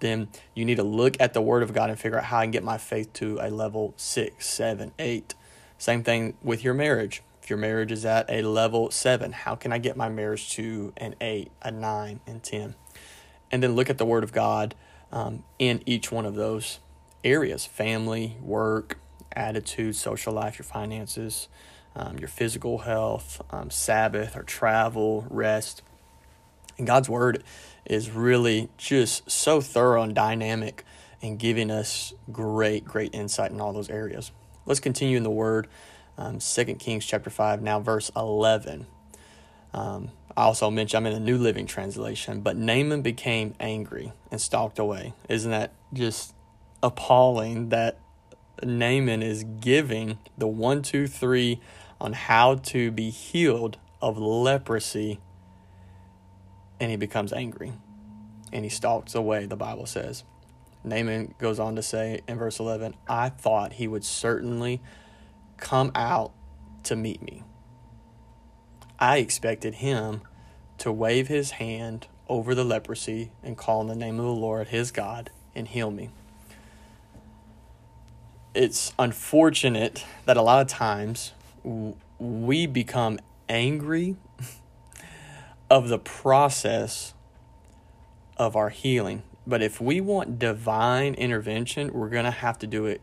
then 0.00 0.28
you 0.54 0.64
need 0.64 0.76
to 0.76 0.82
look 0.82 1.16
at 1.20 1.32
the 1.32 1.40
Word 1.40 1.62
of 1.62 1.72
God 1.72 1.90
and 1.90 1.98
figure 1.98 2.18
out 2.18 2.24
how 2.24 2.38
I 2.38 2.44
can 2.44 2.50
get 2.50 2.62
my 2.62 2.78
faith 2.78 3.12
to 3.14 3.38
a 3.40 3.50
level 3.50 3.94
six, 3.96 4.46
seven, 4.46 4.92
eight. 4.98 5.34
Same 5.78 6.02
thing 6.02 6.36
with 6.42 6.62
your 6.62 6.74
marriage. 6.74 7.22
If 7.42 7.50
your 7.50 7.58
marriage 7.58 7.92
is 7.92 8.06
at 8.06 8.30
a 8.30 8.42
level 8.42 8.90
seven, 8.90 9.32
how 9.32 9.54
can 9.54 9.72
I 9.72 9.78
get 9.78 9.96
my 9.96 10.08
marriage 10.08 10.50
to 10.52 10.92
an 10.96 11.14
eight, 11.20 11.52
a 11.60 11.70
nine, 11.70 12.20
and 12.26 12.42
10? 12.42 12.74
And 13.50 13.62
then 13.62 13.74
look 13.74 13.90
at 13.90 13.98
the 13.98 14.06
Word 14.06 14.24
of 14.24 14.32
God 14.32 14.74
um, 15.12 15.44
in 15.58 15.82
each 15.84 16.10
one 16.10 16.24
of 16.24 16.34
those 16.34 16.80
areas 17.22 17.66
family, 17.66 18.36
work, 18.40 18.98
attitude, 19.36 19.96
social 19.96 20.32
life, 20.32 20.58
your 20.58 20.64
finances, 20.64 21.48
um, 21.96 22.18
your 22.18 22.28
physical 22.28 22.78
health, 22.78 23.42
um, 23.50 23.70
Sabbath 23.70 24.36
or 24.36 24.42
travel, 24.42 25.26
rest. 25.30 25.82
And 26.78 26.86
God's 26.86 27.08
Word 27.08 27.44
is 27.84 28.10
really 28.10 28.68
just 28.76 29.30
so 29.30 29.60
thorough 29.60 30.02
and 30.02 30.14
dynamic 30.14 30.84
and 31.22 31.38
giving 31.38 31.70
us 31.70 32.12
great, 32.32 32.84
great 32.84 33.14
insight 33.14 33.50
in 33.50 33.60
all 33.60 33.72
those 33.72 33.90
areas. 33.90 34.32
Let's 34.66 34.80
continue 34.80 35.16
in 35.16 35.22
the 35.22 35.30
Word 35.30 35.68
um, 36.18 36.38
2 36.38 36.64
Kings 36.76 37.04
chapter 37.04 37.30
5, 37.30 37.62
now 37.62 37.80
verse 37.80 38.10
11. 38.16 38.86
Um, 39.72 40.10
I 40.36 40.44
also 40.44 40.70
mentioned 40.70 41.06
I'm 41.06 41.12
in 41.12 41.14
the 41.14 41.20
New 41.24 41.38
Living 41.38 41.66
Translation, 41.66 42.40
but 42.40 42.56
Naaman 42.56 43.02
became 43.02 43.54
angry 43.60 44.12
and 44.30 44.40
stalked 44.40 44.78
away. 44.78 45.14
Isn't 45.28 45.50
that 45.50 45.72
just 45.92 46.34
appalling 46.82 47.70
that 47.70 47.98
Naaman 48.62 49.22
is 49.22 49.44
giving 49.60 50.18
the 50.38 50.46
one, 50.46 50.82
two, 50.82 51.06
three 51.06 51.60
on 52.00 52.12
how 52.12 52.56
to 52.56 52.90
be 52.90 53.10
healed 53.10 53.78
of 54.00 54.18
leprosy, 54.18 55.20
and 56.78 56.90
he 56.90 56.96
becomes 56.96 57.32
angry 57.32 57.72
and 58.54 58.64
he 58.64 58.70
stalks 58.70 59.14
away, 59.14 59.46
the 59.46 59.56
Bible 59.56 59.84
says. 59.84 60.22
Naaman 60.84 61.34
goes 61.38 61.58
on 61.58 61.76
to 61.76 61.82
say 61.82 62.20
in 62.28 62.38
verse 62.38 62.60
11, 62.60 62.94
I 63.08 63.30
thought 63.30 63.74
he 63.74 63.88
would 63.88 64.04
certainly 64.04 64.80
come 65.56 65.90
out 65.94 66.32
to 66.84 66.94
meet 66.94 67.20
me. 67.20 67.42
I 68.98 69.18
expected 69.18 69.76
him 69.76 70.22
to 70.78 70.92
wave 70.92 71.26
his 71.26 71.52
hand 71.52 72.06
over 72.28 72.54
the 72.54 72.64
leprosy 72.64 73.32
and 73.42 73.56
call 73.56 73.80
on 73.80 73.88
the 73.88 73.96
name 73.96 74.18
of 74.18 74.24
the 74.24 74.30
Lord, 74.30 74.68
his 74.68 74.90
God, 74.92 75.30
and 75.54 75.66
heal 75.66 75.90
me. 75.90 76.10
It's 78.54 78.92
unfortunate 79.00 80.04
that 80.26 80.36
a 80.36 80.42
lot 80.42 80.62
of 80.62 80.68
times 80.68 81.32
we 82.20 82.66
become 82.66 83.18
angry 83.48 84.16
of 85.70 85.88
the 85.88 85.98
process 85.98 87.14
of 88.36 88.54
our 88.54 88.68
healing. 88.68 89.24
But 89.44 89.60
if 89.60 89.80
we 89.80 90.00
want 90.00 90.38
divine 90.38 91.14
intervention, 91.14 91.92
we're 91.92 92.08
going 92.08 92.26
to 92.26 92.30
have 92.30 92.56
to 92.60 92.68
do 92.68 92.86
it 92.86 93.00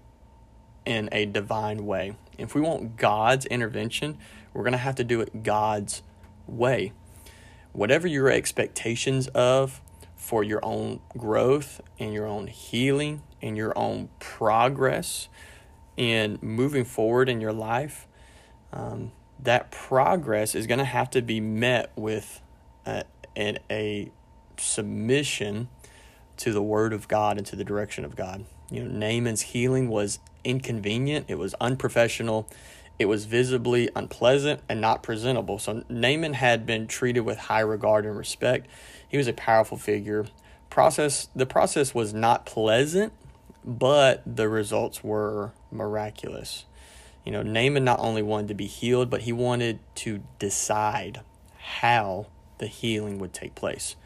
in 0.85 1.09
a 1.11 1.25
divine 1.25 1.85
way. 1.85 2.15
If 2.37 2.55
we 2.55 2.61
want 2.61 2.95
God's 2.95 3.45
intervention, 3.45 4.17
we're 4.53 4.63
going 4.63 4.71
to 4.71 4.77
have 4.77 4.95
to 4.95 5.03
do 5.03 5.19
it 5.19 5.43
God's 5.43 6.01
way. 6.47 6.93
Whatever 7.73 8.07
your 8.07 8.29
expectations 8.29 9.27
of 9.27 9.81
for 10.21 10.43
your 10.43 10.63
own 10.63 10.99
growth 11.17 11.81
and 11.97 12.13
your 12.13 12.27
own 12.27 12.45
healing 12.45 13.23
and 13.41 13.57
your 13.57 13.75
own 13.75 14.07
progress 14.19 15.27
in 15.97 16.37
moving 16.43 16.85
forward 16.85 17.27
in 17.27 17.41
your 17.41 17.51
life, 17.51 18.07
um, 18.71 19.11
that 19.39 19.71
progress 19.71 20.53
is 20.53 20.67
going 20.67 20.77
to 20.77 20.85
have 20.85 21.09
to 21.09 21.23
be 21.23 21.41
met 21.41 21.91
with 21.95 22.39
a, 22.85 23.03
a, 23.35 23.57
a 23.71 24.11
submission 24.57 25.69
to 26.37 26.53
the 26.53 26.61
Word 26.61 26.93
of 26.93 27.07
God 27.07 27.37
and 27.39 27.45
to 27.47 27.55
the 27.55 27.63
direction 27.63 28.05
of 28.05 28.15
God. 28.15 28.45
You 28.69 28.83
know, 28.83 28.91
Naaman's 28.91 29.41
healing 29.41 29.89
was 29.89 30.19
inconvenient, 30.43 31.25
it 31.29 31.39
was 31.39 31.55
unprofessional, 31.59 32.47
it 32.99 33.05
was 33.05 33.25
visibly 33.25 33.89
unpleasant 33.95 34.61
and 34.69 34.79
not 34.79 35.01
presentable. 35.01 35.57
So 35.57 35.83
Naaman 35.89 36.33
had 36.33 36.67
been 36.67 36.85
treated 36.85 37.21
with 37.21 37.39
high 37.39 37.61
regard 37.61 38.05
and 38.05 38.15
respect. 38.15 38.67
He 39.11 39.17
was 39.17 39.27
a 39.27 39.33
powerful 39.33 39.77
figure. 39.77 40.25
Process 40.69 41.27
the 41.35 41.45
process 41.45 41.93
was 41.93 42.13
not 42.13 42.45
pleasant, 42.45 43.11
but 43.65 44.23
the 44.25 44.47
results 44.47 45.03
were 45.03 45.51
miraculous. 45.69 46.63
You 47.25 47.33
know, 47.33 47.43
Naaman 47.43 47.83
not 47.83 47.99
only 47.99 48.21
wanted 48.21 48.47
to 48.47 48.53
be 48.53 48.67
healed, 48.67 49.09
but 49.09 49.23
he 49.23 49.33
wanted 49.33 49.79
to 49.95 50.23
decide 50.39 51.19
how 51.57 52.27
the 52.59 52.67
healing 52.67 53.19
would 53.19 53.33
take 53.33 53.53
place. 53.53 53.97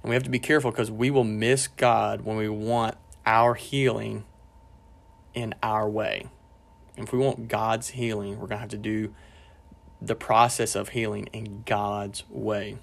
And 0.00 0.10
we 0.10 0.14
have 0.14 0.22
to 0.22 0.30
be 0.30 0.38
careful 0.38 0.70
because 0.70 0.92
we 0.92 1.10
will 1.10 1.24
miss 1.24 1.66
God 1.66 2.20
when 2.20 2.36
we 2.36 2.48
want 2.48 2.94
our 3.26 3.54
healing 3.54 4.22
in 5.34 5.56
our 5.60 5.90
way. 5.90 6.28
If 6.96 7.12
we 7.12 7.18
want 7.18 7.48
God's 7.48 7.88
healing, 7.88 8.34
we're 8.34 8.46
going 8.46 8.50
to 8.50 8.58
have 8.58 8.68
to 8.68 8.78
do 8.78 9.12
the 10.00 10.14
process 10.14 10.76
of 10.76 10.90
healing 10.90 11.26
in 11.32 11.64
God's 11.66 12.22
way. 12.30 12.78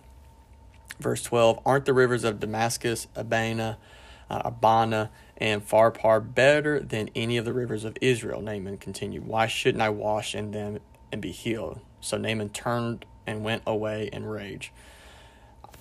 Verse 0.99 1.23
12 1.23 1.59
Aren't 1.65 1.85
the 1.85 1.93
rivers 1.93 2.23
of 2.23 2.39
Damascus, 2.39 3.07
Abana, 3.15 3.77
uh, 4.29 4.41
Abana, 4.45 5.11
and 5.37 5.67
Pharpar 5.67 6.21
better 6.21 6.79
than 6.79 7.09
any 7.15 7.37
of 7.37 7.45
the 7.45 7.53
rivers 7.53 7.83
of 7.83 7.97
Israel. 7.99 8.41
Naaman 8.41 8.77
continued, 8.77 9.25
Why 9.25 9.47
shouldn't 9.47 9.81
I 9.81 9.89
wash 9.89 10.35
in 10.35 10.51
them 10.51 10.79
and 11.11 11.21
be 11.21 11.31
healed? 11.31 11.81
So 11.99 12.17
Naaman 12.17 12.49
turned 12.49 13.05
and 13.25 13.43
went 13.43 13.63
away 13.65 14.09
in 14.11 14.25
rage. 14.25 14.71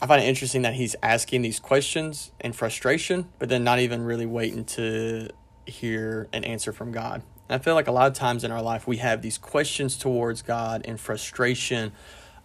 I 0.02 0.06
find 0.06 0.22
it 0.22 0.26
interesting 0.26 0.62
that 0.62 0.74
he's 0.74 0.96
asking 1.02 1.42
these 1.42 1.60
questions 1.60 2.32
in 2.40 2.52
frustration, 2.52 3.28
but 3.38 3.50
then 3.50 3.64
not 3.64 3.80
even 3.80 4.02
really 4.02 4.24
waiting 4.24 4.64
to 4.64 5.28
hear 5.66 6.28
an 6.32 6.42
answer 6.44 6.72
from 6.72 6.90
God. 6.90 7.22
And 7.48 7.60
I 7.60 7.62
feel 7.62 7.74
like 7.74 7.86
a 7.86 7.92
lot 7.92 8.06
of 8.06 8.14
times 8.14 8.44
in 8.44 8.50
our 8.50 8.62
life 8.62 8.86
we 8.86 8.96
have 8.98 9.20
these 9.20 9.36
questions 9.36 9.98
towards 9.98 10.40
God 10.40 10.82
in 10.86 10.96
frustration 10.96 11.92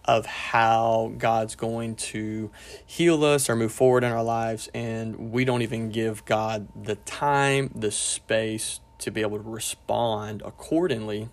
of 0.06 0.26
how 0.26 1.12
God's 1.18 1.54
going 1.54 1.96
to 1.96 2.50
heal 2.84 3.24
us 3.24 3.50
or 3.50 3.56
move 3.56 3.72
forward 3.72 4.04
in 4.04 4.12
our 4.12 4.22
lives, 4.22 4.68
and 4.72 5.32
we 5.32 5.44
don't 5.44 5.62
even 5.62 5.90
give 5.90 6.24
God 6.24 6.68
the 6.80 6.96
time, 6.96 7.70
the 7.74 7.90
space 7.90 8.80
to 8.98 9.10
be 9.10 9.20
able 9.20 9.38
to 9.38 9.48
respond 9.48 10.42
accordingly 10.44 11.28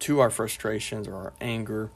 to 0.00 0.20
our 0.20 0.30
frustrations 0.30 1.08
or 1.08 1.14
our 1.14 1.32
anger. 1.40 1.90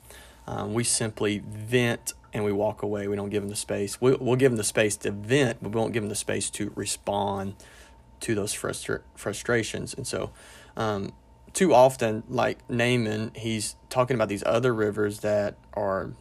Um, 0.47 0.75
we 0.75 0.85
simply 0.85 1.43
vent 1.47 2.15
and 2.33 2.45
we 2.45 2.53
walk 2.53 2.83
away. 2.83 3.09
We 3.09 3.17
don't 3.17 3.31
give 3.31 3.43
them 3.43 3.51
the 3.51 3.57
space. 3.57 4.01
We, 4.01 4.15
will 4.15 4.37
give 4.37 4.53
them 4.53 4.57
the 4.57 4.65
space 4.65 4.97
to 4.99 5.11
vent, 5.11 5.59
but 5.63 5.73
we 5.73 5.79
won't 5.79 5.93
give 5.93 6.03
them 6.03 6.09
the 6.09 6.17
space 6.17 6.51
to 6.51 6.73
respond 6.75 7.55
to 8.21 8.35
those 8.35 8.55
frustra- 8.55 9.03
frustrations. 9.15 9.95
And 9.95 10.07
so, 10.07 10.31
um, 10.77 11.13
too 11.53 11.75
often, 11.75 12.23
like 12.29 12.59
Naaman, 12.71 13.33
he's 13.35 13.77
talking 13.89 14.15
about 14.15 14.29
these 14.29 14.43
other 14.47 14.75
rivers 14.75 15.21
that 15.21 15.57
are, 15.75 16.13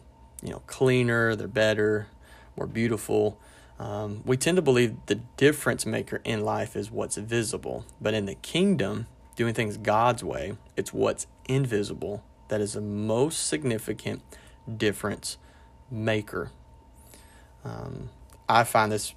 you 0.42 0.50
know, 0.50 0.62
cleaner, 0.66 1.36
they're 1.36 1.48
better, 1.48 2.08
more 2.56 2.66
beautiful. 2.66 3.38
Um, 3.78 4.22
we 4.26 4.36
tend 4.36 4.56
to 4.56 4.62
believe 4.62 4.96
the 5.06 5.16
difference 5.36 5.86
maker 5.86 6.20
in 6.24 6.44
life 6.44 6.76
is 6.76 6.90
what's 6.90 7.16
visible, 7.16 7.86
but 8.00 8.12
in 8.12 8.26
the 8.26 8.34
kingdom, 8.34 9.06
doing 9.36 9.54
things 9.54 9.76
God's 9.76 10.22
way, 10.22 10.58
it's 10.76 10.92
what's 10.92 11.26
invisible 11.46 12.22
that 12.48 12.60
is 12.60 12.74
the 12.74 12.80
most 12.80 13.46
significant 13.46 14.22
difference 14.76 15.38
maker. 15.90 16.50
Um, 17.64 18.10
I 18.48 18.64
find 18.64 18.92
this 18.92 19.14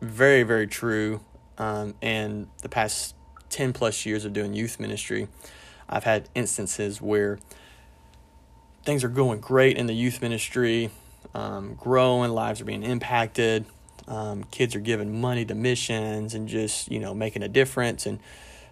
very, 0.00 0.42
very 0.42 0.66
true. 0.66 1.20
Um, 1.58 1.94
in 2.00 2.48
the 2.62 2.68
past 2.70 3.14
10 3.52 3.72
plus 3.72 4.04
years 4.04 4.24
of 4.24 4.32
doing 4.32 4.54
youth 4.54 4.80
ministry, 4.80 5.28
I've 5.88 6.04
had 6.04 6.28
instances 6.34 7.00
where 7.00 7.38
things 8.84 9.04
are 9.04 9.08
going 9.08 9.40
great 9.40 9.76
in 9.76 9.86
the 9.86 9.92
youth 9.92 10.20
ministry, 10.20 10.90
um, 11.34 11.74
growing, 11.74 12.30
lives 12.32 12.60
are 12.60 12.64
being 12.64 12.82
impacted, 12.82 13.64
um, 14.08 14.44
kids 14.44 14.74
are 14.74 14.80
giving 14.80 15.20
money 15.20 15.44
to 15.44 15.54
missions 15.54 16.34
and 16.34 16.48
just, 16.48 16.90
you 16.90 16.98
know, 16.98 17.14
making 17.14 17.42
a 17.42 17.48
difference. 17.48 18.06
And 18.06 18.18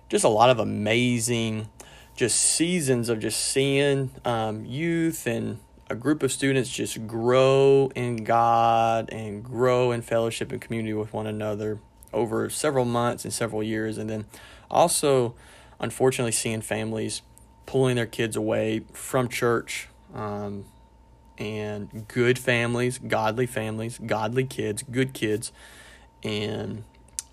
just 0.09 0.25
a 0.25 0.29
lot 0.29 0.51
of 0.51 0.59
amazing, 0.59 1.69
just 2.17 2.41
seasons 2.41 3.09
of 3.09 3.21
just 3.21 3.41
seeing 3.41 4.11
um, 4.25 4.65
youth 4.65 5.27
and 5.27 5.61
a 5.89 5.95
group 5.95 6.23
of 6.23 6.33
students 6.33 6.71
just 6.71 7.07
grow 7.07 7.91
in 7.95 8.25
God 8.25 9.11
and 9.11 9.43
grow 9.43 9.93
in 9.93 10.03
fellowship 10.03 10.53
and 10.53 10.61
community 10.61 10.95
with 10.95 11.13
one 11.13 11.27
another 11.27 11.81
over 12.13 12.51
several 12.51 12.85
months 12.85 13.25
and 13.25 13.33
several 13.33 13.63
years. 13.63 13.99
And 13.99 14.11
then 14.11 14.27
also, 14.71 15.35
unfortunately, 15.79 16.33
seeing 16.33 16.61
families 16.61 17.23
pulling 17.71 17.95
their 17.95 18.07
kids 18.07 18.35
away 18.35 18.83
from 18.93 19.29
church 19.29 19.89
um, 20.13 20.65
and 21.39 22.09
good 22.09 22.37
families, 22.37 22.99
godly 22.99 23.47
families, 23.47 23.99
godly 24.05 24.45
kids, 24.45 24.83
good 24.83 25.13
kids. 25.13 25.53
And, 26.25 26.83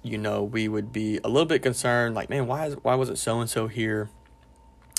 you 0.04 0.20
know, 0.20 0.44
we 0.44 0.68
would 0.68 0.94
be 0.94 1.20
a 1.24 1.28
little 1.28 1.48
bit 1.48 1.64
concerned 1.64 2.14
like, 2.14 2.30
man, 2.30 2.46
why, 2.46 2.68
is, 2.68 2.76
why 2.84 2.94
wasn't 2.94 3.18
so 3.18 3.40
and 3.40 3.50
so 3.50 3.66
here? 3.68 4.10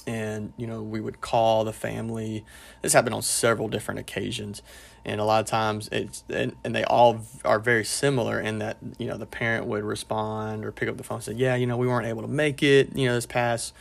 And 0.08 0.52
you 0.56 0.66
know 0.66 0.82
we 0.82 1.00
would 1.00 1.20
call 1.20 1.64
the 1.64 1.72
family. 1.72 2.44
This 2.82 2.92
happened 2.92 3.14
on 3.14 3.22
several 3.22 3.68
different 3.68 4.00
occasions 4.00 4.62
and 5.04 5.20
a 5.20 5.24
lot 5.24 5.40
of 5.40 5.46
times 5.46 5.88
it's 5.90 6.24
and, 6.28 6.54
and 6.64 6.74
they 6.74 6.84
all 6.84 7.20
are 7.44 7.58
very 7.58 7.84
similar 7.84 8.40
in 8.40 8.58
that 8.58 8.76
you 8.98 9.06
know 9.06 9.16
the 9.16 9.26
parent 9.26 9.66
would 9.66 9.84
respond 9.84 10.64
or 10.64 10.72
pick 10.72 10.88
up 10.88 10.96
the 10.96 11.04
phone 11.04 11.16
and 11.16 11.24
say 11.24 11.32
yeah 11.32 11.54
you 11.54 11.66
know 11.66 11.76
we 11.76 11.86
weren't 11.86 12.06
able 12.06 12.22
to 12.22 12.28
make 12.28 12.62
it 12.62 12.94
you 12.96 13.06
know 13.06 13.14
this 13.14 13.26
past 13.26 13.72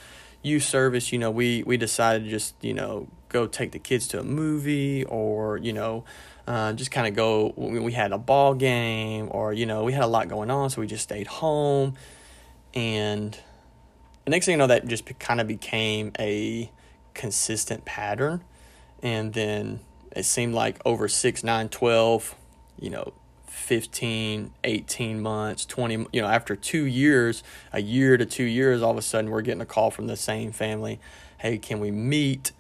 youth 0.44 0.64
service 0.64 1.12
you 1.12 1.20
know 1.20 1.32
we 1.32 1.64
we 1.64 1.76
decided 1.76 2.24
to 2.24 2.30
just 2.30 2.56
you 2.62 2.74
know 2.74 3.08
go 3.30 3.48
take 3.48 3.72
the 3.72 3.80
kids 3.80 4.08
to 4.08 4.20
a 4.20 4.24
movie 4.24 5.04
or 5.06 5.58
you 5.58 5.74
know 5.74 6.04
uh, 6.48 6.72
just 6.72 6.92
kind 6.92 7.08
of 7.08 7.14
go 7.14 7.54
we 7.58 7.92
had 7.92 8.14
a 8.14 8.18
ball 8.18 8.54
game 8.54 9.28
or 9.32 9.52
you 9.52 9.66
know 9.66 9.84
we 9.84 9.92
had 9.92 10.04
a 10.04 10.08
lot 10.08 10.30
going 10.30 10.50
on 10.50 10.70
so 10.70 10.80
we 10.80 10.88
just 10.88 11.04
stayed 11.04 11.28
home. 11.28 11.96
And 12.74 13.38
the 14.28 14.32
next 14.32 14.46
thing 14.46 14.56
you 14.56 14.58
know, 14.58 14.68
that 14.68 14.86
just 14.86 15.06
kind 15.20 15.40
of 15.40 15.48
became 15.48 16.12
a 16.20 16.70
consistent 17.14 17.86
pattern. 17.86 18.44
And 19.02 19.32
then 19.32 19.80
it 20.12 20.26
seemed 20.26 20.54
like 20.54 20.82
over 20.84 21.08
6, 21.08 21.44
9, 21.46 21.70
12, 21.70 22.36
you 22.78 22.90
know, 22.90 23.14
15, 23.46 24.52
18 24.66 25.22
months, 25.22 25.66
20, 25.66 26.08
you 26.12 26.22
know, 26.22 26.28
after 26.28 26.58
two 26.58 26.84
years, 26.84 27.42
a 27.72 27.82
year 27.82 28.18
to 28.18 28.26
two 28.26 28.44
years, 28.44 28.82
all 28.82 28.92
of 28.92 28.98
a 28.98 29.02
sudden 29.02 29.32
we're 29.32 29.40
getting 29.40 29.62
a 29.62 29.66
call 29.66 29.92
from 29.92 30.08
the 30.08 30.18
same 30.18 30.52
family. 30.52 31.00
Hey, 31.38 31.58
can 31.58 31.80
we 31.80 31.90
meet? 31.90 32.52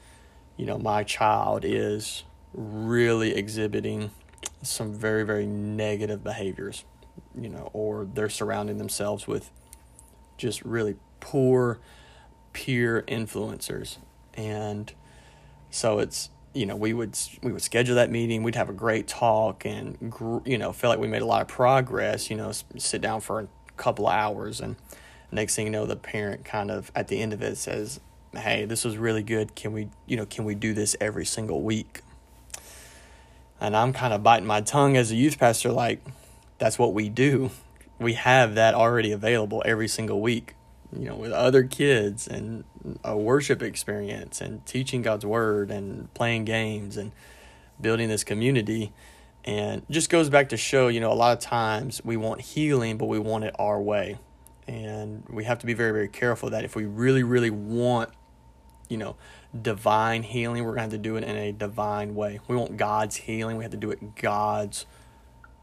You 0.55 0.67
know, 0.67 0.77
my 0.77 1.03
child 1.03 1.65
is 1.65 2.23
really 2.53 3.35
exhibiting 3.35 4.11
some 4.61 4.93
very, 4.93 5.25
very 5.25 5.45
negative 5.45 6.23
behaviors, 6.23 6.85
you 7.37 7.49
know, 7.49 7.69
or 7.73 8.05
they're 8.05 8.29
surrounding 8.29 8.77
themselves 8.77 9.27
with 9.27 9.51
just 10.37 10.63
really 10.63 10.95
poor 11.19 11.79
peer 12.53 13.03
influencers. 13.07 13.97
And 14.33 14.91
so 15.69 15.99
it's 15.99 16.29
you 16.53 16.65
know 16.65 16.75
we 16.75 16.91
would 16.91 17.17
we 17.43 17.51
would 17.51 17.61
schedule 17.61 17.95
that 17.95 18.09
meeting. 18.09 18.43
We'd 18.43 18.55
have 18.55 18.69
a 18.69 18.73
great 18.73 19.07
talk 19.07 19.65
and 19.65 20.13
you 20.45 20.57
know 20.57 20.71
feel 20.71 20.89
like 20.89 20.99
we 20.99 21.07
made 21.07 21.21
a 21.21 21.25
lot 21.25 21.41
of 21.41 21.47
progress 21.47 22.29
you 22.29 22.35
know 22.35 22.51
sit 22.77 23.01
down 23.01 23.21
for 23.21 23.41
a 23.41 23.47
couple 23.75 24.07
of 24.07 24.13
hours. 24.13 24.59
And 24.59 24.75
next 25.31 25.55
thing 25.55 25.67
you 25.67 25.71
know 25.71 25.85
the 25.85 25.95
parent 25.95 26.45
kind 26.45 26.71
of 26.71 26.91
at 26.95 27.09
the 27.09 27.21
end 27.21 27.33
of 27.33 27.41
it 27.41 27.57
says 27.57 27.99
hey 28.33 28.65
this 28.65 28.83
was 28.83 28.97
really 28.97 29.23
good. 29.23 29.55
Can 29.55 29.71
we 29.73 29.89
you 30.05 30.17
know 30.17 30.25
can 30.25 30.45
we 30.45 30.55
do 30.55 30.73
this 30.73 30.95
every 30.99 31.25
single 31.25 31.61
week? 31.61 32.01
And 33.59 33.75
i'm 33.75 33.91
kind 33.91 34.13
of 34.13 34.21
biting 34.21 34.45
my 34.45 34.61
tongue 34.61 34.95
as 34.97 35.11
a 35.11 35.15
youth 35.15 35.39
pastor 35.39 35.71
like 35.71 36.03
that's 36.59 36.79
what 36.79 36.93
we 36.93 37.09
do. 37.09 37.51
We 37.99 38.13
have 38.13 38.55
that 38.55 38.73
already 38.73 39.11
available 39.11 39.63
every 39.65 39.87
single 39.87 40.21
week 40.21 40.55
you 40.95 41.05
know, 41.05 41.15
with 41.15 41.31
other 41.31 41.63
kids 41.63 42.27
and 42.27 42.63
a 43.03 43.17
worship 43.17 43.61
experience 43.61 44.39
and 44.41 44.65
teaching 44.65 45.01
God's 45.01 45.25
word 45.25 45.69
and 45.69 46.13
playing 46.13 46.45
games 46.45 46.97
and 46.97 47.11
building 47.79 48.07
this 48.09 48.23
community. 48.23 48.93
And 49.43 49.83
just 49.89 50.09
goes 50.09 50.29
back 50.29 50.49
to 50.49 50.57
show, 50.57 50.87
you 50.87 50.99
know, 50.99 51.11
a 51.11 51.15
lot 51.15 51.37
of 51.37 51.39
times 51.39 52.01
we 52.03 52.17
want 52.17 52.41
healing, 52.41 52.97
but 52.97 53.05
we 53.05 53.19
want 53.19 53.43
it 53.43 53.55
our 53.57 53.81
way. 53.81 54.17
And 54.67 55.25
we 55.29 55.45
have 55.45 55.59
to 55.59 55.65
be 55.65 55.73
very, 55.73 55.91
very 55.91 56.09
careful 56.09 56.49
that 56.49 56.65
if 56.65 56.75
we 56.75 56.85
really, 56.85 57.23
really 57.23 57.49
want, 57.49 58.09
you 58.89 58.97
know, 58.97 59.15
divine 59.61 60.23
healing, 60.23 60.63
we're 60.63 60.75
going 60.75 60.77
to 60.77 60.81
have 60.83 60.91
to 60.91 60.97
do 60.97 61.15
it 61.15 61.23
in 61.23 61.35
a 61.35 61.53
divine 61.53 62.15
way. 62.15 62.39
We 62.47 62.57
want 62.57 62.75
God's 62.75 63.15
healing, 63.15 63.57
we 63.57 63.63
have 63.63 63.71
to 63.71 63.77
do 63.77 63.91
it 63.91 64.15
God's 64.15 64.85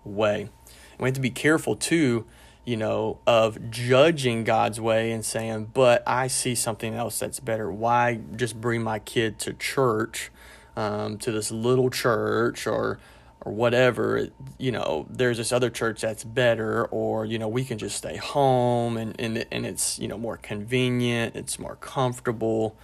way. 0.05 0.43
And 0.43 1.01
we 1.01 1.09
have 1.09 1.15
to 1.15 1.21
be 1.21 1.31
careful 1.31 1.77
too 1.77 2.25
you 2.65 2.77
know, 2.77 3.19
of 3.27 3.71
judging 3.71 4.45
God's 4.45 4.81
way 4.81 5.13
and 5.13 5.25
saying, 5.25 5.71
but 5.75 6.03
I 6.07 6.29
see 6.29 6.55
something 6.55 6.95
else 6.95 7.19
that's 7.19 7.41
better. 7.41 7.71
Why 7.71 8.21
just 8.37 8.61
bring 8.61 8.83
my 8.83 8.99
kid 8.99 9.39
to 9.41 9.53
church, 9.53 10.31
um, 10.77 11.19
to 11.19 11.31
this 11.31 11.51
little 11.51 11.91
church 11.91 12.67
or, 12.67 12.99
or 13.43 13.53
whatever, 13.53 14.29
you 14.59 14.73
know, 14.73 15.07
there's 15.11 15.37
this 15.37 15.53
other 15.53 15.69
church 15.69 16.01
that's 16.01 16.25
better, 16.25 16.87
or, 16.87 17.27
you 17.27 17.39
know, 17.39 17.49
we 17.49 17.65
can 17.65 17.77
just 17.77 17.97
stay 17.97 18.17
home 18.17 18.97
and, 18.97 19.15
and, 19.21 19.45
and 19.53 19.67
it's, 19.67 19.99
you 19.99 20.09
know, 20.09 20.17
more 20.17 20.39
convenient, 20.39 21.37
it's 21.37 21.59
more 21.59 21.77
comfortable. 21.77 22.77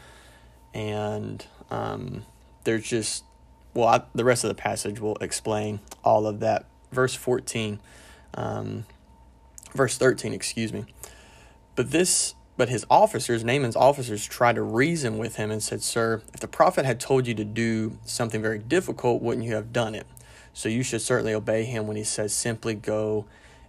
And 0.74 1.44
um, 1.70 2.26
there's 2.64 2.86
just, 2.86 3.24
well, 3.72 3.88
I, 3.88 4.02
the 4.14 4.24
rest 4.24 4.44
of 4.44 4.48
the 4.48 4.54
passage 4.54 5.00
will 5.00 5.16
explain 5.16 5.80
all 6.04 6.26
of 6.26 6.40
that. 6.40 6.66
Verse 6.92 7.14
14. 7.14 7.80
Um, 8.34 8.84
verse 9.72 9.96
13, 9.98 10.32
excuse 10.32 10.72
me. 10.72 10.84
But 11.74 11.90
this 11.90 12.34
but 12.60 12.68
his 12.68 12.84
officers, 12.90 13.42
Naaman's 13.42 13.74
officers, 13.74 14.26
tried 14.26 14.56
to 14.56 14.62
reason 14.62 15.16
with 15.16 15.36
him 15.36 15.50
and 15.50 15.62
said, 15.62 15.82
Sir, 15.82 16.20
if 16.34 16.40
the 16.40 16.46
prophet 16.46 16.84
had 16.84 17.00
told 17.00 17.26
you 17.26 17.32
to 17.36 17.42
do 17.42 17.96
something 18.04 18.42
very 18.42 18.58
difficult, 18.58 19.22
wouldn't 19.22 19.46
you 19.46 19.54
have 19.54 19.72
done 19.72 19.94
it? 19.94 20.06
So 20.52 20.68
you 20.68 20.82
should 20.82 21.00
certainly 21.00 21.32
obey 21.32 21.64
him 21.64 21.86
when 21.86 21.96
he 21.96 22.04
says, 22.04 22.34
Simply 22.34 22.74
go 22.74 23.24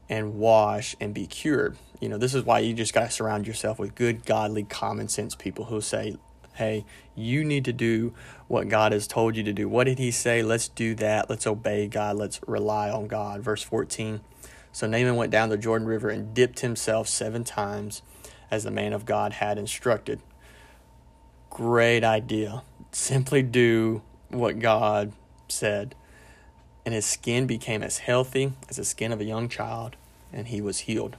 and 0.10 0.36
wash 0.36 0.94
and 1.00 1.14
be 1.14 1.26
cured. 1.26 1.78
You 2.02 2.10
know, 2.10 2.18
this 2.18 2.36
is 2.36 2.44
why 2.44 2.60
you 2.60 2.74
just 2.74 2.94
got 2.94 3.06
to 3.06 3.10
surround 3.10 3.48
yourself 3.48 3.80
with 3.80 3.96
good, 3.96 4.26
godly, 4.26 4.64
common 4.64 5.08
sense 5.08 5.36
people 5.36 5.64
who 5.64 5.80
say, 5.80 6.18
Hey, 6.56 6.84
you 7.16 7.46
need 7.46 7.64
to 7.64 7.72
do 7.72 8.14
what 8.50 8.68
God 8.68 8.92
has 8.92 9.08
told 9.08 9.38
you 9.38 9.44
to 9.44 9.54
do. 9.54 9.70
What 9.70 9.86
did 9.86 10.00
he 10.00 10.12
say? 10.12 10.44
Let's 10.44 10.68
do 10.68 10.96
that. 10.96 11.30
Let's 11.30 11.48
obey 11.48 11.88
God. 11.88 12.18
Let's 12.18 12.42
rely 12.46 12.90
on 12.90 13.08
God. 13.08 13.40
Verse 13.40 13.64
14 13.64 14.20
So 14.72 14.88
Naaman 14.88 15.16
went 15.16 15.32
down 15.32 15.50
the 15.50 15.58
Jordan 15.58 15.88
River 15.88 16.10
and 16.10 16.34
dipped 16.34 16.62
himself 16.62 17.08
seven 17.08 17.44
times 17.44 18.02
as 18.50 18.64
the 18.64 18.72
man 18.72 18.94
of 18.94 19.06
God 19.06 19.34
had 19.34 19.58
instructed. 19.58 20.20
Great 21.50 22.04
idea. 22.04 22.64
Simply 22.92 23.42
do 23.42 24.02
what 24.30 24.60
God 24.60 25.14
said. 25.48 25.96
And 26.86 26.94
his 26.94 27.06
skin 27.06 27.46
became 27.46 27.84
as 27.84 28.00
healthy 28.00 28.54
as 28.70 28.78
the 28.78 28.86
skin 28.86 29.12
of 29.12 29.22
a 29.22 29.26
young 29.26 29.50
child, 29.50 29.96
and 30.34 30.48
he 30.48 30.62
was 30.62 30.80
healed. 30.80 31.16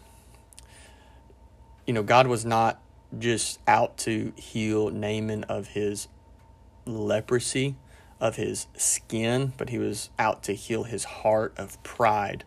You 1.86 1.94
know, 1.94 2.02
God 2.02 2.26
was 2.26 2.44
not 2.44 2.80
just 3.18 3.60
out 3.68 3.96
to 3.98 4.32
heal 4.36 4.90
Naaman 4.90 5.44
of 5.44 5.68
his 5.68 6.08
leprosy, 6.86 7.76
of 8.18 8.36
his 8.36 8.66
skin, 8.76 9.52
but 9.56 9.68
he 9.68 9.78
was 9.78 10.10
out 10.18 10.42
to 10.44 10.54
heal 10.54 10.84
his 10.84 11.04
heart 11.04 11.52
of 11.56 11.80
pride. 11.82 12.44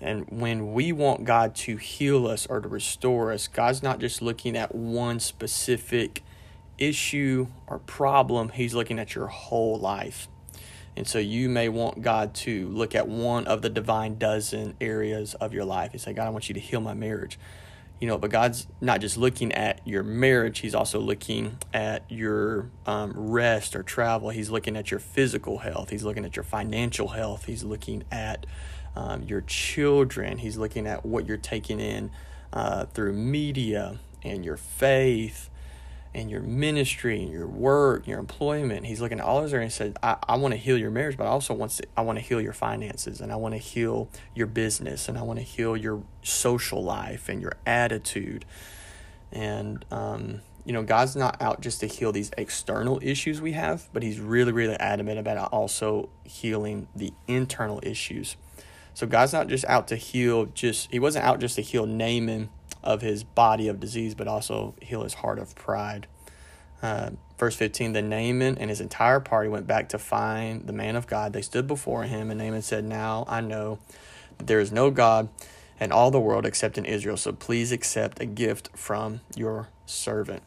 And 0.00 0.26
when 0.28 0.72
we 0.72 0.92
want 0.92 1.24
God 1.24 1.54
to 1.56 1.76
heal 1.76 2.26
us 2.26 2.46
or 2.46 2.60
to 2.60 2.68
restore 2.68 3.32
us, 3.32 3.48
God's 3.48 3.82
not 3.82 3.98
just 3.98 4.20
looking 4.20 4.56
at 4.56 4.74
one 4.74 5.20
specific 5.20 6.22
issue 6.78 7.46
or 7.66 7.78
problem, 7.78 8.50
He's 8.50 8.74
looking 8.74 8.98
at 8.98 9.14
your 9.14 9.28
whole 9.28 9.78
life. 9.78 10.28
And 10.96 11.06
so 11.06 11.18
you 11.18 11.48
may 11.48 11.68
want 11.68 12.02
God 12.02 12.34
to 12.36 12.68
look 12.68 12.94
at 12.94 13.06
one 13.06 13.46
of 13.46 13.60
the 13.62 13.68
divine 13.68 14.16
dozen 14.18 14.76
areas 14.80 15.34
of 15.34 15.52
your 15.52 15.64
life. 15.64 15.92
and 15.92 16.00
say, 16.00 16.14
God, 16.14 16.26
I 16.26 16.30
want 16.30 16.48
you 16.48 16.54
to 16.54 16.60
heal 16.60 16.80
my 16.80 16.94
marriage. 16.94 17.38
You 18.00 18.08
know, 18.08 18.18
but 18.18 18.30
God's 18.30 18.66
not 18.80 19.00
just 19.00 19.16
looking 19.16 19.52
at 19.52 19.80
your 19.86 20.02
marriage, 20.02 20.58
He's 20.58 20.74
also 20.74 21.00
looking 21.00 21.58
at 21.72 22.04
your 22.10 22.70
um, 22.84 23.12
rest 23.14 23.74
or 23.74 23.82
travel. 23.82 24.30
He's 24.30 24.50
looking 24.50 24.76
at 24.76 24.90
your 24.90 25.00
physical 25.00 25.58
health. 25.58 25.90
He's 25.90 26.04
looking 26.04 26.24
at 26.24 26.36
your 26.36 26.42
financial 26.42 27.08
health. 27.08 27.46
He's 27.46 27.64
looking 27.64 28.04
at 28.12 28.44
um, 28.94 29.22
your 29.22 29.42
children. 29.42 30.38
He's 30.38 30.56
looking 30.56 30.86
at 30.86 31.06
what 31.06 31.26
you're 31.26 31.36
taking 31.36 31.80
in 31.80 32.10
uh, 32.52 32.86
through 32.86 33.12
media 33.14 33.98
and 34.22 34.44
your 34.44 34.56
faith 34.56 35.50
and 36.16 36.30
your 36.30 36.40
ministry 36.40 37.22
and 37.22 37.30
your 37.30 37.46
work, 37.46 38.06
your 38.06 38.18
employment. 38.18 38.86
He's 38.86 39.02
looking 39.02 39.20
at 39.20 39.26
all 39.26 39.42
those 39.42 39.52
areas 39.52 39.78
and 39.78 39.94
said, 39.94 39.98
I, 40.02 40.16
I 40.26 40.36
want 40.36 40.52
to 40.52 40.58
heal 40.58 40.78
your 40.78 40.90
marriage, 40.90 41.18
but 41.18 41.24
I 41.24 41.28
also 41.28 41.52
want 41.52 41.72
to, 41.72 41.86
I 41.94 42.00
want 42.00 42.18
to 42.18 42.24
heal 42.24 42.40
your 42.40 42.54
finances 42.54 43.20
and 43.20 43.30
I 43.30 43.36
want 43.36 43.54
to 43.54 43.58
heal 43.58 44.08
your 44.34 44.46
business 44.46 45.08
and 45.08 45.18
I 45.18 45.22
want 45.22 45.38
to 45.38 45.44
heal 45.44 45.76
your 45.76 46.02
social 46.22 46.82
life 46.82 47.28
and 47.28 47.42
your 47.42 47.52
attitude. 47.66 48.46
And, 49.30 49.84
um, 49.90 50.40
you 50.64 50.72
know, 50.72 50.82
God's 50.82 51.16
not 51.16 51.40
out 51.40 51.60
just 51.60 51.80
to 51.80 51.86
heal 51.86 52.12
these 52.12 52.30
external 52.38 52.98
issues 53.02 53.42
we 53.42 53.52
have, 53.52 53.88
but 53.92 54.02
He's 54.02 54.18
really, 54.18 54.52
really 54.52 54.74
adamant 54.74 55.18
about 55.18 55.52
also 55.52 56.08
healing 56.24 56.88
the 56.96 57.12
internal 57.28 57.78
issues. 57.82 58.36
So 58.94 59.06
God's 59.06 59.34
not 59.34 59.48
just 59.48 59.66
out 59.66 59.88
to 59.88 59.96
heal 59.96 60.46
just 60.46 60.90
he 60.90 60.98
wasn't 60.98 61.26
out 61.26 61.38
just 61.38 61.56
to 61.56 61.62
heal 61.62 61.84
Naaman 61.84 62.48
of 62.86 63.02
his 63.02 63.24
body 63.24 63.68
of 63.68 63.80
disease, 63.80 64.14
but 64.14 64.28
also 64.28 64.74
heal 64.80 65.02
his 65.02 65.14
heart 65.14 65.38
of 65.38 65.54
pride. 65.56 66.06
Uh, 66.80 67.10
verse 67.36 67.56
15 67.56 67.92
Then 67.92 68.08
Naaman 68.08 68.56
and 68.56 68.70
his 68.70 68.80
entire 68.80 69.20
party 69.20 69.48
went 69.48 69.66
back 69.66 69.88
to 69.90 69.98
find 69.98 70.66
the 70.66 70.72
man 70.72 70.96
of 70.96 71.06
God. 71.06 71.32
They 71.32 71.42
stood 71.42 71.66
before 71.66 72.04
him, 72.04 72.30
and 72.30 72.38
Naaman 72.38 72.62
said, 72.62 72.84
Now 72.84 73.24
I 73.28 73.40
know 73.40 73.80
that 74.38 74.46
there 74.46 74.60
is 74.60 74.70
no 74.72 74.90
God 74.90 75.28
in 75.80 75.92
all 75.92 76.10
the 76.10 76.20
world 76.20 76.46
except 76.46 76.78
in 76.78 76.84
Israel, 76.84 77.16
so 77.16 77.32
please 77.32 77.72
accept 77.72 78.20
a 78.20 78.26
gift 78.26 78.70
from 78.74 79.20
your 79.34 79.68
servant. 79.84 80.42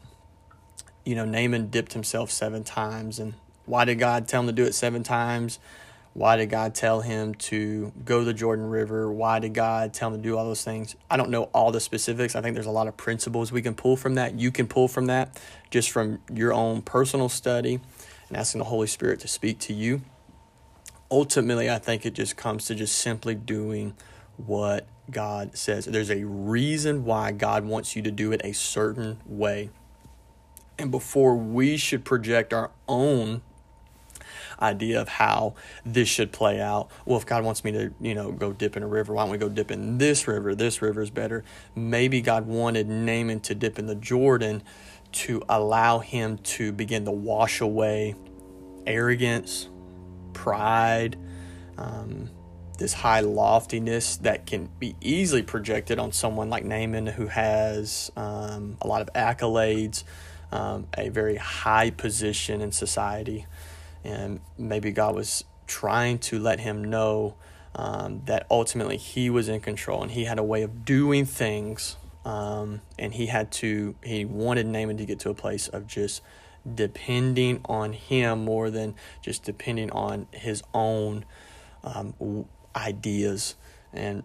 You 1.04 1.14
know, 1.14 1.24
Naaman 1.24 1.68
dipped 1.68 1.92
himself 1.92 2.30
seven 2.30 2.64
times. 2.64 3.18
And 3.18 3.34
why 3.66 3.84
did 3.84 3.98
God 3.98 4.26
tell 4.26 4.40
him 4.40 4.46
to 4.46 4.52
do 4.52 4.64
it 4.64 4.74
seven 4.74 5.02
times? 5.02 5.58
Why 6.20 6.36
did 6.36 6.50
God 6.50 6.74
tell 6.74 7.00
him 7.00 7.34
to 7.36 7.94
go 8.04 8.18
to 8.18 8.26
the 8.26 8.34
Jordan 8.34 8.66
River? 8.66 9.10
Why 9.10 9.38
did 9.38 9.54
God 9.54 9.94
tell 9.94 10.10
him 10.10 10.16
to 10.16 10.22
do 10.22 10.36
all 10.36 10.44
those 10.44 10.62
things? 10.62 10.94
I 11.10 11.16
don't 11.16 11.30
know 11.30 11.44
all 11.54 11.72
the 11.72 11.80
specifics. 11.80 12.36
I 12.36 12.42
think 12.42 12.52
there's 12.52 12.66
a 12.66 12.70
lot 12.70 12.88
of 12.88 12.96
principles 12.98 13.50
we 13.50 13.62
can 13.62 13.74
pull 13.74 13.96
from 13.96 14.16
that. 14.16 14.38
You 14.38 14.50
can 14.50 14.66
pull 14.66 14.86
from 14.86 15.06
that 15.06 15.40
just 15.70 15.90
from 15.90 16.18
your 16.30 16.52
own 16.52 16.82
personal 16.82 17.30
study 17.30 17.80
and 18.28 18.36
asking 18.36 18.58
the 18.58 18.66
Holy 18.66 18.86
Spirit 18.86 19.20
to 19.20 19.28
speak 19.28 19.60
to 19.60 19.72
you. 19.72 20.02
Ultimately, 21.10 21.70
I 21.70 21.78
think 21.78 22.04
it 22.04 22.12
just 22.12 22.36
comes 22.36 22.66
to 22.66 22.74
just 22.74 22.98
simply 22.98 23.34
doing 23.34 23.94
what 24.36 24.86
God 25.10 25.56
says. 25.56 25.86
There's 25.86 26.10
a 26.10 26.24
reason 26.24 27.06
why 27.06 27.32
God 27.32 27.64
wants 27.64 27.96
you 27.96 28.02
to 28.02 28.10
do 28.10 28.30
it 28.32 28.42
a 28.44 28.52
certain 28.52 29.22
way. 29.24 29.70
And 30.78 30.90
before 30.90 31.34
we 31.34 31.78
should 31.78 32.04
project 32.04 32.52
our 32.52 32.72
own 32.86 33.40
idea 34.60 35.00
of 35.00 35.08
how 35.08 35.54
this 35.84 36.08
should 36.08 36.32
play 36.32 36.60
out. 36.60 36.90
Well, 37.04 37.18
if 37.18 37.26
God 37.26 37.44
wants 37.44 37.64
me 37.64 37.72
to, 37.72 37.92
you 38.00 38.14
know, 38.14 38.32
go 38.32 38.52
dip 38.52 38.76
in 38.76 38.82
a 38.82 38.86
river, 38.86 39.14
why 39.14 39.22
don't 39.22 39.30
we 39.30 39.38
go 39.38 39.48
dip 39.48 39.70
in 39.70 39.98
this 39.98 40.26
river? 40.28 40.54
This 40.54 40.82
river 40.82 41.02
is 41.02 41.10
better. 41.10 41.44
Maybe 41.74 42.20
God 42.20 42.46
wanted 42.46 42.88
Naaman 42.88 43.40
to 43.40 43.54
dip 43.54 43.78
in 43.78 43.86
the 43.86 43.94
Jordan 43.94 44.62
to 45.12 45.42
allow 45.48 45.98
him 45.98 46.38
to 46.38 46.72
begin 46.72 47.04
to 47.04 47.10
wash 47.10 47.60
away 47.60 48.14
arrogance, 48.86 49.68
pride, 50.32 51.16
um, 51.76 52.30
this 52.78 52.92
high 52.94 53.20
loftiness 53.20 54.16
that 54.18 54.46
can 54.46 54.68
be 54.78 54.96
easily 55.00 55.42
projected 55.42 55.98
on 55.98 56.12
someone 56.12 56.48
like 56.48 56.64
Naaman 56.64 57.06
who 57.06 57.26
has 57.26 58.10
um, 58.16 58.78
a 58.80 58.86
lot 58.86 59.02
of 59.02 59.12
accolades, 59.12 60.02
um, 60.50 60.86
a 60.96 61.10
very 61.10 61.36
high 61.36 61.90
position 61.90 62.60
in 62.60 62.72
society 62.72 63.46
and 64.04 64.40
maybe 64.58 64.90
God 64.92 65.14
was 65.14 65.44
trying 65.66 66.18
to 66.18 66.38
let 66.38 66.60
him 66.60 66.84
know 66.84 67.36
um, 67.74 68.22
that 68.26 68.46
ultimately 68.50 68.96
he 68.96 69.30
was 69.30 69.48
in 69.48 69.60
control 69.60 70.02
and 70.02 70.10
he 70.10 70.24
had 70.24 70.38
a 70.38 70.42
way 70.42 70.62
of 70.62 70.84
doing 70.84 71.24
things 71.24 71.96
um, 72.24 72.80
and 72.98 73.14
he 73.14 73.26
had 73.26 73.50
to 73.50 73.94
he 74.02 74.24
wanted 74.24 74.66
Naaman 74.66 74.96
to 74.98 75.06
get 75.06 75.20
to 75.20 75.30
a 75.30 75.34
place 75.34 75.68
of 75.68 75.86
just 75.86 76.22
depending 76.74 77.60
on 77.64 77.92
him 77.92 78.44
more 78.44 78.70
than 78.70 78.94
just 79.22 79.44
depending 79.44 79.90
on 79.92 80.26
his 80.32 80.62
own 80.74 81.24
um, 81.82 82.46
ideas 82.76 83.54
and 83.92 84.24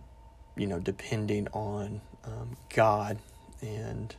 you 0.58 0.68
know 0.68 0.80
depending 0.80 1.48
on 1.54 2.02
um, 2.26 2.58
God. 2.74 3.20
And 3.62 4.14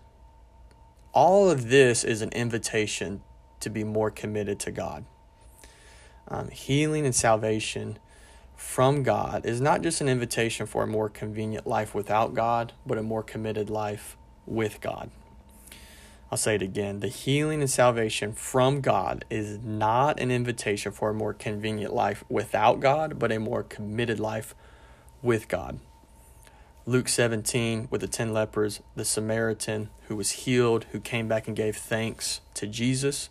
all 1.13 1.51
of 1.51 1.69
this 1.69 2.05
is 2.05 2.23
an 2.23 2.31
invitation 2.31 3.23
to 3.61 3.69
be 3.69 3.85
more 3.85 4.11
committed 4.11 4.59
to 4.61 4.71
God 4.71 5.05
um, 6.29 6.49
healing 6.49 7.05
and 7.05 7.15
salvation 7.15 7.99
from 8.57 9.03
God 9.03 9.45
is 9.45 9.61
not 9.61 9.83
just 9.83 10.01
an 10.01 10.09
invitation 10.09 10.67
for 10.67 10.83
a 10.83 10.87
more 10.87 11.09
convenient 11.09 11.67
life 11.67 11.95
without 11.95 12.35
God, 12.35 12.73
but 12.87 12.99
a 12.99 13.03
more 13.03 13.23
committed 13.23 13.69
life 13.69 14.17
with 14.47 14.81
God. 14.81 15.11
I'll 16.31 16.39
say 16.39 16.57
it 16.57 16.63
again. 16.63 17.01
The 17.01 17.09
healing 17.09 17.61
and 17.61 17.71
salvation 17.71 18.33
from 18.33 18.81
God 18.81 19.25
is 19.31 19.59
not 19.61 20.19
an 20.19 20.31
invitation 20.31 20.91
for 20.91 21.11
a 21.11 21.15
more 21.15 21.33
convenient 21.33 21.95
life 21.95 22.25
without 22.29 22.81
God, 22.81 23.19
but 23.19 23.31
a 23.31 23.39
more 23.39 23.63
committed 23.63 24.19
life 24.19 24.55
with 25.23 25.47
God. 25.49 25.79
Luke 26.85 27.09
17, 27.09 27.89
with 27.91 28.01
the 28.01 28.09
10 28.09 28.33
lepers, 28.33 28.81
the 28.95 29.05
Samaritan 29.05 29.91
who 30.09 30.17
was 30.17 30.31
healed, 30.31 30.85
who 30.93 31.01
came 31.01 31.29
back 31.29 31.47
and 31.47 31.57
gave 31.57 31.77
thanks 31.77 32.41
to 32.55 32.67
Jesus. 32.67 33.29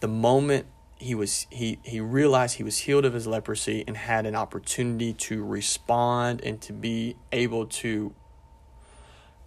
The 0.00 0.08
moment 0.08 0.66
he 1.00 1.14
was 1.14 1.46
he 1.50 1.78
he 1.82 1.98
realized 1.98 2.56
he 2.56 2.62
was 2.62 2.78
healed 2.78 3.04
of 3.04 3.14
his 3.14 3.26
leprosy 3.26 3.82
and 3.86 3.96
had 3.96 4.26
an 4.26 4.36
opportunity 4.36 5.14
to 5.14 5.42
respond 5.42 6.42
and 6.42 6.60
to 6.60 6.72
be 6.72 7.16
able 7.32 7.66
to 7.66 8.14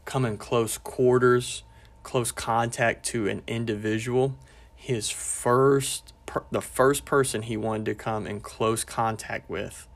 come 0.05 0.25
in 0.25 0.37
close 0.37 0.77
quarters 0.77 1.63
close 2.01 2.31
contact 2.31 3.05
to 3.05 3.29
an 3.29 3.41
individual. 3.47 4.35
His 4.75 5.09
first 5.09 6.13
per, 6.25 6.43
the 6.51 6.59
first 6.59 7.05
person 7.05 7.43
he 7.43 7.55
wanted 7.55 7.85
to 7.85 7.95
come 7.95 8.27
in 8.27 8.41
close 8.41 8.83
contact 8.83 9.49
with 9.49 9.87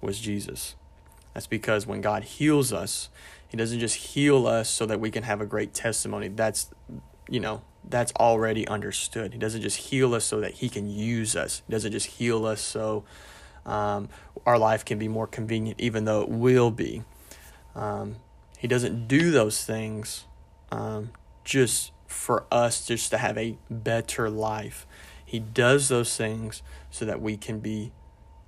was 0.00 0.20
Jesus. 0.20 0.76
That's 1.32 1.48
because 1.48 1.86
when 1.86 2.00
God 2.00 2.24
heals 2.24 2.72
us 2.72 3.08
he 3.54 3.56
doesn't 3.56 3.78
just 3.78 3.94
heal 3.94 4.48
us 4.48 4.68
so 4.68 4.84
that 4.84 4.98
we 4.98 5.12
can 5.12 5.22
have 5.22 5.40
a 5.40 5.46
great 5.46 5.72
testimony. 5.72 6.26
That's 6.26 6.70
you 7.28 7.40
know 7.40 7.62
that's 7.86 8.12
already 8.14 8.66
understood. 8.66 9.32
He 9.32 9.38
doesn't 9.38 9.62
just 9.62 9.76
heal 9.76 10.14
us 10.14 10.24
so 10.24 10.40
that 10.40 10.54
He 10.54 10.68
can 10.68 10.88
use 10.88 11.36
us. 11.36 11.62
He 11.66 11.72
doesn't 11.72 11.92
just 11.92 12.06
heal 12.06 12.46
us 12.46 12.60
so 12.60 13.04
um, 13.66 14.08
our 14.46 14.58
life 14.58 14.84
can 14.84 14.98
be 14.98 15.08
more 15.08 15.26
convenient, 15.26 15.80
even 15.80 16.04
though 16.04 16.22
it 16.22 16.28
will 16.28 16.70
be. 16.70 17.02
Um, 17.74 18.16
he 18.58 18.68
doesn't 18.68 19.08
do 19.08 19.30
those 19.30 19.64
things 19.64 20.24
um, 20.70 21.10
just 21.44 21.92
for 22.06 22.44
us 22.50 22.86
just 22.86 23.10
to 23.10 23.18
have 23.18 23.36
a 23.36 23.58
better 23.68 24.30
life. 24.30 24.86
He 25.24 25.38
does 25.38 25.88
those 25.88 26.16
things 26.16 26.62
so 26.90 27.04
that 27.04 27.20
we 27.20 27.36
can 27.36 27.60
be 27.60 27.92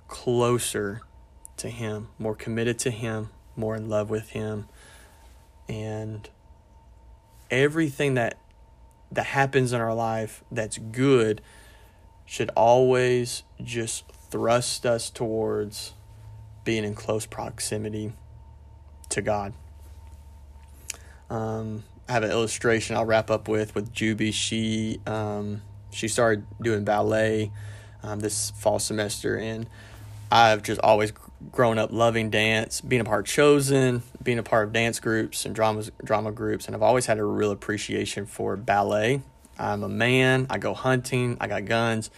closer 0.07 1.01
to 1.57 1.69
Him, 1.69 2.09
more 2.17 2.35
committed 2.35 2.79
to 2.79 2.91
Him, 2.91 3.29
more 3.55 3.75
in 3.75 3.89
love 3.89 4.09
with 4.09 4.29
Him. 4.29 4.67
And 5.67 6.29
everything 7.51 8.13
that 8.13 8.37
that 9.11 9.27
happens 9.27 9.73
in 9.73 9.81
our 9.81 9.93
life 9.93 10.43
that's 10.51 10.77
good 10.77 11.41
should 12.25 12.49
always 12.55 13.43
just 13.63 14.03
thrust 14.29 14.85
us 14.85 15.09
towards 15.09 15.93
being 16.63 16.83
in 16.83 16.93
close 16.93 17.25
proximity 17.25 18.11
to 19.09 19.21
God. 19.21 19.53
Um, 21.29 21.83
I 22.09 22.13
have 22.13 22.23
an 22.23 22.31
illustration 22.31 22.95
I'll 22.95 23.05
wrap 23.05 23.31
up 23.31 23.47
with 23.47 23.75
with 23.75 23.93
Juby. 23.93 24.33
She 24.33 24.99
um, 25.05 25.61
she 25.91 26.07
started 26.07 26.45
doing 26.61 26.83
ballet 26.83 27.51
um, 28.03 28.19
this 28.19 28.51
fall 28.51 28.79
semester, 28.79 29.37
and 29.37 29.67
I've 30.31 30.63
just 30.63 30.81
always 30.81 31.13
grown 31.51 31.77
up 31.77 31.91
loving 31.91 32.29
dance, 32.29 32.81
being 32.81 33.01
a 33.01 33.05
part 33.05 33.25
Chosen, 33.25 34.03
being 34.27 34.37
a 34.39 34.43
part 34.43 34.67
of 34.67 34.73
dance 34.73 34.99
groups 34.99 35.45
and 35.45 35.55
dramas, 35.55 35.89
drama 36.03 36.33
groups, 36.33 36.65
and 36.65 36.75
I've 36.75 36.81
always 36.81 37.05
had 37.05 37.17
a 37.17 37.23
real 37.23 37.49
appreciation 37.49 38.25
for 38.25 38.57
ballet. 38.57 39.21
I'm 39.57 39.83
a 39.83 39.87
man, 39.87 40.47
I 40.49 40.57
go 40.57 40.73
hunting, 40.73 41.37
I 41.39 41.47
got 41.47 41.63
guns, 41.63 42.11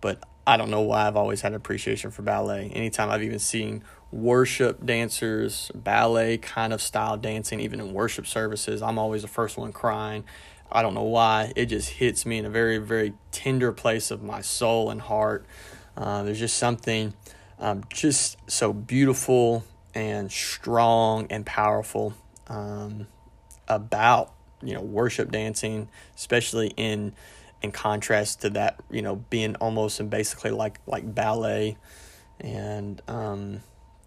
but 0.00 0.22
I 0.46 0.56
don't 0.56 0.70
know 0.70 0.80
why 0.80 1.06
I've 1.06 1.18
always 1.18 1.42
had 1.42 1.52
an 1.52 1.56
appreciation 1.56 2.12
for 2.12 2.22
ballet. 2.22 2.70
Anytime 2.70 3.10
I've 3.10 3.22
even 3.22 3.38
seen 3.38 3.84
worship 4.10 4.86
dancers, 4.86 5.70
ballet 5.74 6.38
kind 6.38 6.72
of 6.72 6.80
style 6.80 7.18
dancing, 7.18 7.60
even 7.60 7.78
in 7.78 7.92
worship 7.92 8.26
services, 8.26 8.80
I'm 8.80 8.98
always 8.98 9.20
the 9.20 9.28
first 9.28 9.58
one 9.58 9.70
crying. 9.70 10.24
I 10.72 10.80
don't 10.80 10.94
know 10.94 11.02
why. 11.02 11.52
It 11.56 11.66
just 11.66 11.90
hits 11.90 12.24
me 12.24 12.38
in 12.38 12.46
a 12.46 12.50
very, 12.50 12.78
very 12.78 13.12
tender 13.32 13.70
place 13.70 14.10
of 14.10 14.22
my 14.22 14.40
soul 14.40 14.88
and 14.88 15.02
heart. 15.02 15.44
Uh, 15.94 16.22
there's 16.22 16.38
just 16.38 16.56
something 16.56 17.12
um, 17.58 17.84
just 17.90 18.38
so 18.50 18.72
beautiful 18.72 19.62
and 19.94 20.30
strong 20.30 21.26
and 21.30 21.44
powerful 21.44 22.14
um, 22.48 23.06
about 23.68 24.32
you 24.62 24.74
know 24.74 24.82
worship 24.82 25.30
dancing, 25.30 25.88
especially 26.16 26.68
in 26.76 27.14
in 27.62 27.72
contrast 27.72 28.42
to 28.42 28.50
that 28.50 28.80
you 28.90 29.02
know 29.02 29.16
being 29.16 29.54
almost 29.56 30.00
and 30.00 30.10
basically 30.10 30.50
like 30.50 30.80
like 30.86 31.14
ballet, 31.14 31.76
and 32.40 33.00
um, 33.08 33.62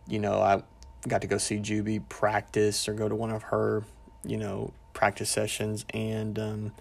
you 0.07 0.19
know 0.19 0.41
I 0.41 0.63
got 1.07 1.21
to 1.21 1.27
go 1.27 1.37
see 1.37 1.57
Juby 1.57 2.07
practice 2.07 2.87
or 2.87 2.93
go 2.93 3.09
to 3.09 3.15
one 3.15 3.31
of 3.31 3.43
her 3.43 3.83
you 4.25 4.37
know 4.37 4.73
practice 4.93 5.29
sessions 5.29 5.85
and 5.89 6.37
um, 6.37 6.71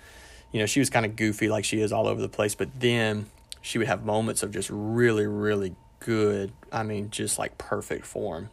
you 0.52 0.60
know 0.60 0.66
she 0.66 0.80
was 0.80 0.90
kind 0.90 1.06
of 1.06 1.16
goofy 1.16 1.48
like 1.48 1.64
she 1.64 1.80
is 1.80 1.92
all 1.92 2.06
over 2.06 2.20
the 2.20 2.28
place, 2.28 2.54
but 2.54 2.68
then 2.78 3.26
she 3.60 3.78
would 3.78 3.86
have 3.86 4.04
moments 4.04 4.42
of 4.42 4.50
just 4.50 4.70
really 4.70 5.26
really 5.26 5.74
good. 6.00 6.52
I 6.70 6.82
mean, 6.82 7.10
just 7.10 7.38
like 7.38 7.58
perfect 7.58 8.04
form. 8.04 8.50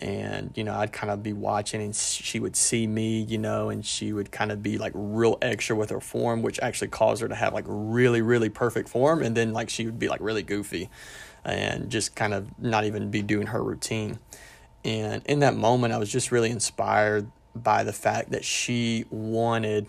And, 0.00 0.50
you 0.54 0.64
know, 0.64 0.74
I'd 0.74 0.92
kind 0.92 1.10
of 1.10 1.22
be 1.22 1.34
watching 1.34 1.82
and 1.82 1.94
she 1.94 2.40
would 2.40 2.56
see 2.56 2.86
me, 2.86 3.20
you 3.20 3.36
know, 3.36 3.68
and 3.68 3.84
she 3.84 4.14
would 4.14 4.32
kind 4.32 4.50
of 4.50 4.62
be 4.62 4.78
like 4.78 4.92
real 4.94 5.36
extra 5.42 5.76
with 5.76 5.90
her 5.90 6.00
form, 6.00 6.40
which 6.40 6.58
actually 6.60 6.88
caused 6.88 7.20
her 7.20 7.28
to 7.28 7.34
have 7.34 7.52
like 7.52 7.66
really, 7.66 8.22
really 8.22 8.48
perfect 8.48 8.88
form. 8.88 9.22
And 9.22 9.36
then 9.36 9.52
like 9.52 9.68
she 9.68 9.84
would 9.84 9.98
be 9.98 10.08
like 10.08 10.20
really 10.20 10.42
goofy 10.42 10.88
and 11.44 11.90
just 11.90 12.16
kind 12.16 12.32
of 12.32 12.58
not 12.58 12.84
even 12.84 13.10
be 13.10 13.20
doing 13.20 13.48
her 13.48 13.62
routine. 13.62 14.18
And 14.84 15.22
in 15.26 15.40
that 15.40 15.54
moment, 15.54 15.92
I 15.92 15.98
was 15.98 16.10
just 16.10 16.32
really 16.32 16.50
inspired 16.50 17.30
by 17.54 17.84
the 17.84 17.92
fact 17.92 18.30
that 18.30 18.44
she 18.44 19.04
wanted 19.10 19.86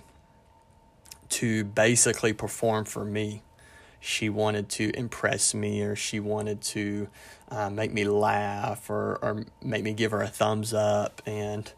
to 1.29 1.63
basically 1.63 2.33
perform 2.33 2.83
for 2.83 3.05
me 3.05 3.41
she 4.03 4.29
wanted 4.29 4.67
to 4.67 4.91
impress 4.97 5.53
me 5.53 5.83
or 5.83 5.95
she 5.95 6.19
wanted 6.19 6.59
to 6.59 7.07
uh, 7.49 7.69
make 7.69 7.93
me 7.93 8.03
laugh 8.03 8.89
or, 8.89 9.19
or 9.21 9.45
make 9.61 9.83
me 9.83 9.93
give 9.93 10.09
her 10.09 10.23
a 10.23 10.27
thumbs 10.27 10.73
up. 10.73 11.21
And, 11.27 11.71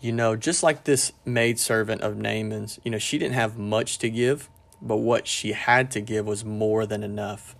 you 0.00 0.12
know, 0.12 0.36
just 0.36 0.62
like 0.62 0.84
this 0.84 1.12
maidservant 1.24 2.02
of 2.02 2.16
Naaman's, 2.16 2.78
you 2.84 2.90
know, 2.92 2.98
she 2.98 3.18
didn't 3.18 3.34
have 3.34 3.58
much 3.58 3.98
to 3.98 4.08
give, 4.08 4.48
but 4.80 4.98
what 4.98 5.26
she 5.26 5.52
had 5.52 5.90
to 5.90 6.00
give 6.00 6.24
was 6.24 6.44
more 6.44 6.86
than 6.86 7.02
enough. 7.02 7.56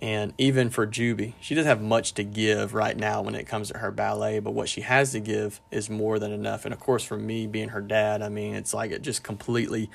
And 0.00 0.32
even 0.38 0.70
for 0.70 0.86
Juby, 0.86 1.34
she 1.38 1.54
doesn't 1.54 1.68
have 1.68 1.82
much 1.82 2.14
to 2.14 2.24
give 2.24 2.72
right 2.72 2.96
now 2.96 3.20
when 3.20 3.34
it 3.34 3.46
comes 3.46 3.68
to 3.68 3.78
her 3.78 3.90
ballet, 3.90 4.38
but 4.38 4.54
what 4.54 4.68
she 4.68 4.80
has 4.80 5.12
to 5.12 5.20
give 5.20 5.60
is 5.70 5.90
more 5.90 6.18
than 6.18 6.32
enough. 6.32 6.64
And 6.64 6.72
of 6.72 6.80
course, 6.80 7.04
for 7.04 7.18
me 7.18 7.46
being 7.46 7.68
her 7.68 7.82
dad, 7.82 8.22
I 8.22 8.30
mean, 8.30 8.54
it's 8.54 8.72
like 8.72 8.90
it 8.90 9.02
just 9.02 9.22
completely 9.22 9.90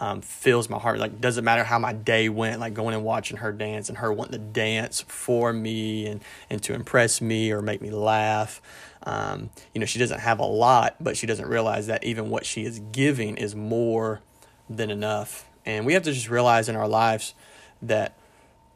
um, 0.00 0.20
fills 0.20 0.68
my 0.68 0.78
heart. 0.78 0.98
Like, 0.98 1.20
doesn't 1.20 1.44
matter 1.44 1.64
how 1.64 1.78
my 1.78 1.92
day 1.92 2.28
went, 2.28 2.60
like 2.60 2.74
going 2.74 2.94
and 2.94 3.04
watching 3.04 3.38
her 3.38 3.52
dance 3.52 3.88
and 3.88 3.98
her 3.98 4.12
wanting 4.12 4.32
to 4.32 4.38
dance 4.38 5.00
for 5.02 5.52
me 5.52 6.06
and, 6.06 6.22
and 6.50 6.62
to 6.64 6.74
impress 6.74 7.20
me 7.20 7.50
or 7.52 7.62
make 7.62 7.82
me 7.82 7.90
laugh. 7.90 8.62
Um, 9.02 9.50
you 9.74 9.80
know, 9.80 9.86
she 9.86 9.98
doesn't 9.98 10.20
have 10.20 10.38
a 10.38 10.44
lot, 10.46 10.96
but 11.00 11.16
she 11.16 11.26
doesn't 11.26 11.46
realize 11.46 11.86
that 11.86 12.04
even 12.04 12.30
what 12.30 12.46
she 12.46 12.64
is 12.64 12.80
giving 12.92 13.36
is 13.36 13.54
more 13.54 14.20
than 14.68 14.90
enough. 14.90 15.46
And 15.64 15.84
we 15.84 15.94
have 15.94 16.02
to 16.04 16.12
just 16.12 16.30
realize 16.30 16.68
in 16.68 16.76
our 16.76 16.88
lives 16.88 17.34
that 17.82 18.16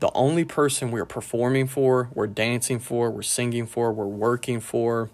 the 0.00 0.10
only 0.14 0.44
person 0.44 0.90
we're 0.90 1.06
performing 1.06 1.68
for, 1.68 2.10
we're 2.12 2.26
dancing 2.26 2.80
for, 2.80 3.10
we're 3.10 3.22
singing 3.22 3.66
for, 3.66 3.92
we're 3.92 4.04
working 4.04 4.58
for 4.58 5.10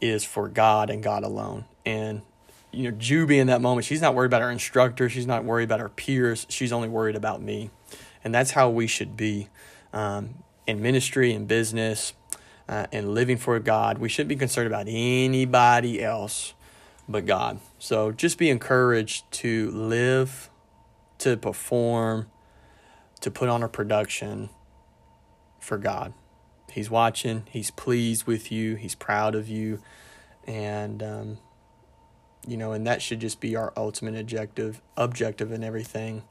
is 0.00 0.22
for 0.22 0.48
God 0.48 0.90
and 0.90 1.02
God 1.02 1.24
alone. 1.24 1.64
And 1.86 2.22
you 2.72 2.90
know, 2.90 2.96
Juby 2.96 3.38
in 3.38 3.46
that 3.46 3.60
moment, 3.60 3.86
she's 3.86 4.00
not 4.00 4.14
worried 4.14 4.26
about 4.26 4.42
her 4.42 4.50
instructor. 4.50 5.08
She's 5.08 5.26
not 5.26 5.44
worried 5.44 5.64
about 5.64 5.80
her 5.80 5.88
peers. 5.88 6.46
She's 6.48 6.72
only 6.72 6.88
worried 6.88 7.16
about 7.16 7.40
me. 7.40 7.70
And 8.22 8.34
that's 8.34 8.52
how 8.52 8.68
we 8.68 8.86
should 8.86 9.16
be 9.16 9.48
um, 9.92 10.42
in 10.66 10.82
ministry 10.82 11.32
in 11.32 11.46
business 11.46 12.12
uh, 12.68 12.86
and 12.92 13.14
living 13.14 13.36
for 13.36 13.58
God. 13.58 13.98
We 13.98 14.08
shouldn't 14.08 14.28
be 14.28 14.36
concerned 14.36 14.66
about 14.66 14.86
anybody 14.88 16.02
else 16.02 16.54
but 17.08 17.24
God. 17.24 17.60
So 17.78 18.12
just 18.12 18.36
be 18.36 18.50
encouraged 18.50 19.30
to 19.32 19.70
live, 19.70 20.50
to 21.18 21.36
perform, 21.36 22.30
to 23.20 23.30
put 23.30 23.48
on 23.48 23.62
a 23.62 23.68
production 23.68 24.50
for 25.58 25.78
God. 25.78 26.12
He's 26.70 26.90
watching, 26.90 27.44
He's 27.48 27.70
pleased 27.70 28.26
with 28.26 28.52
you, 28.52 28.74
He's 28.74 28.94
proud 28.94 29.34
of 29.34 29.48
you. 29.48 29.80
And, 30.46 31.02
um, 31.02 31.38
you 32.48 32.56
know, 32.56 32.72
and 32.72 32.86
that 32.86 33.02
should 33.02 33.20
just 33.20 33.40
be 33.40 33.56
our 33.56 33.72
ultimate 33.76 34.18
objective, 34.18 34.80
objective 34.96 35.52
in 35.52 35.62
everything 35.62 36.22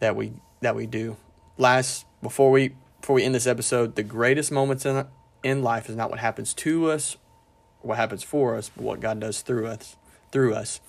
that 0.00 0.14
we 0.14 0.32
that 0.60 0.76
we 0.76 0.86
do. 0.86 1.16
Last, 1.56 2.06
before 2.22 2.50
we 2.50 2.74
before 3.00 3.14
we 3.14 3.24
end 3.24 3.34
this 3.34 3.46
episode, 3.46 3.94
the 3.94 4.02
greatest 4.02 4.52
moments 4.52 4.84
in 4.84 5.06
in 5.42 5.62
life 5.62 5.88
is 5.88 5.96
not 5.96 6.10
what 6.10 6.18
happens 6.18 6.52
to 6.54 6.90
us, 6.90 7.16
what 7.80 7.96
happens 7.96 8.22
for 8.22 8.56
us, 8.56 8.70
but 8.74 8.84
what 8.84 9.00
God 9.00 9.20
does 9.20 9.42
through 9.42 9.66
us. 9.66 9.96
Through 10.32 10.54
us, 10.54 10.80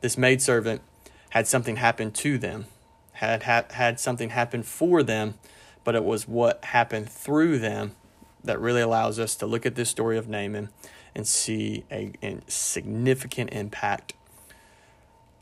this 0.00 0.18
maidservant 0.18 0.82
had 1.30 1.48
something 1.48 1.76
happen 1.76 2.12
to 2.12 2.38
them, 2.38 2.66
had 3.14 3.42
had 3.42 3.72
had 3.72 3.98
something 3.98 4.30
happen 4.30 4.62
for 4.62 5.02
them, 5.02 5.34
but 5.82 5.94
it 5.94 6.04
was 6.04 6.28
what 6.28 6.64
happened 6.66 7.08
through 7.08 7.58
them 7.58 7.96
that 8.44 8.60
really 8.60 8.80
allows 8.80 9.18
us 9.18 9.34
to 9.36 9.46
look 9.46 9.64
at 9.64 9.74
this 9.74 9.88
story 9.88 10.18
of 10.18 10.28
Naaman 10.28 10.68
and 11.14 11.26
see 11.26 11.84
a, 11.90 12.12
a 12.22 12.40
significant 12.46 13.52
impact. 13.52 14.14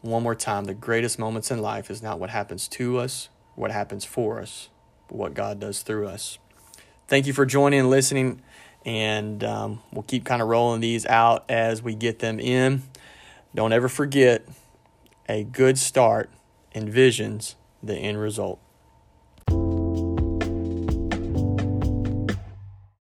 One 0.02 0.22
more 0.22 0.34
time, 0.34 0.64
the 0.64 0.74
greatest 0.74 1.18
moments 1.18 1.50
in 1.50 1.60
life 1.60 1.90
is 1.90 2.02
not 2.02 2.18
what 2.18 2.30
happens 2.30 2.66
to 2.68 2.98
us, 2.98 3.28
what 3.54 3.70
happens 3.70 4.04
for 4.04 4.40
us, 4.40 4.68
but 5.08 5.16
what 5.16 5.34
God 5.34 5.60
does 5.60 5.82
through 5.82 6.08
us. 6.08 6.38
Thank 7.06 7.26
you 7.26 7.32
for 7.32 7.44
joining 7.44 7.80
and 7.80 7.90
listening, 7.90 8.40
and 8.84 9.44
um, 9.44 9.82
we'll 9.92 10.04
keep 10.04 10.24
kind 10.24 10.40
of 10.40 10.48
rolling 10.48 10.80
these 10.80 11.04
out 11.06 11.44
as 11.48 11.82
we 11.82 11.94
get 11.94 12.20
them 12.20 12.40
in. 12.40 12.82
Don't 13.54 13.72
ever 13.72 13.88
forget 13.88 14.46
a 15.28 15.44
good 15.44 15.78
start 15.78 16.30
envisions 16.74 17.56
the 17.82 17.96
end 17.96 18.20
result. 18.20 18.60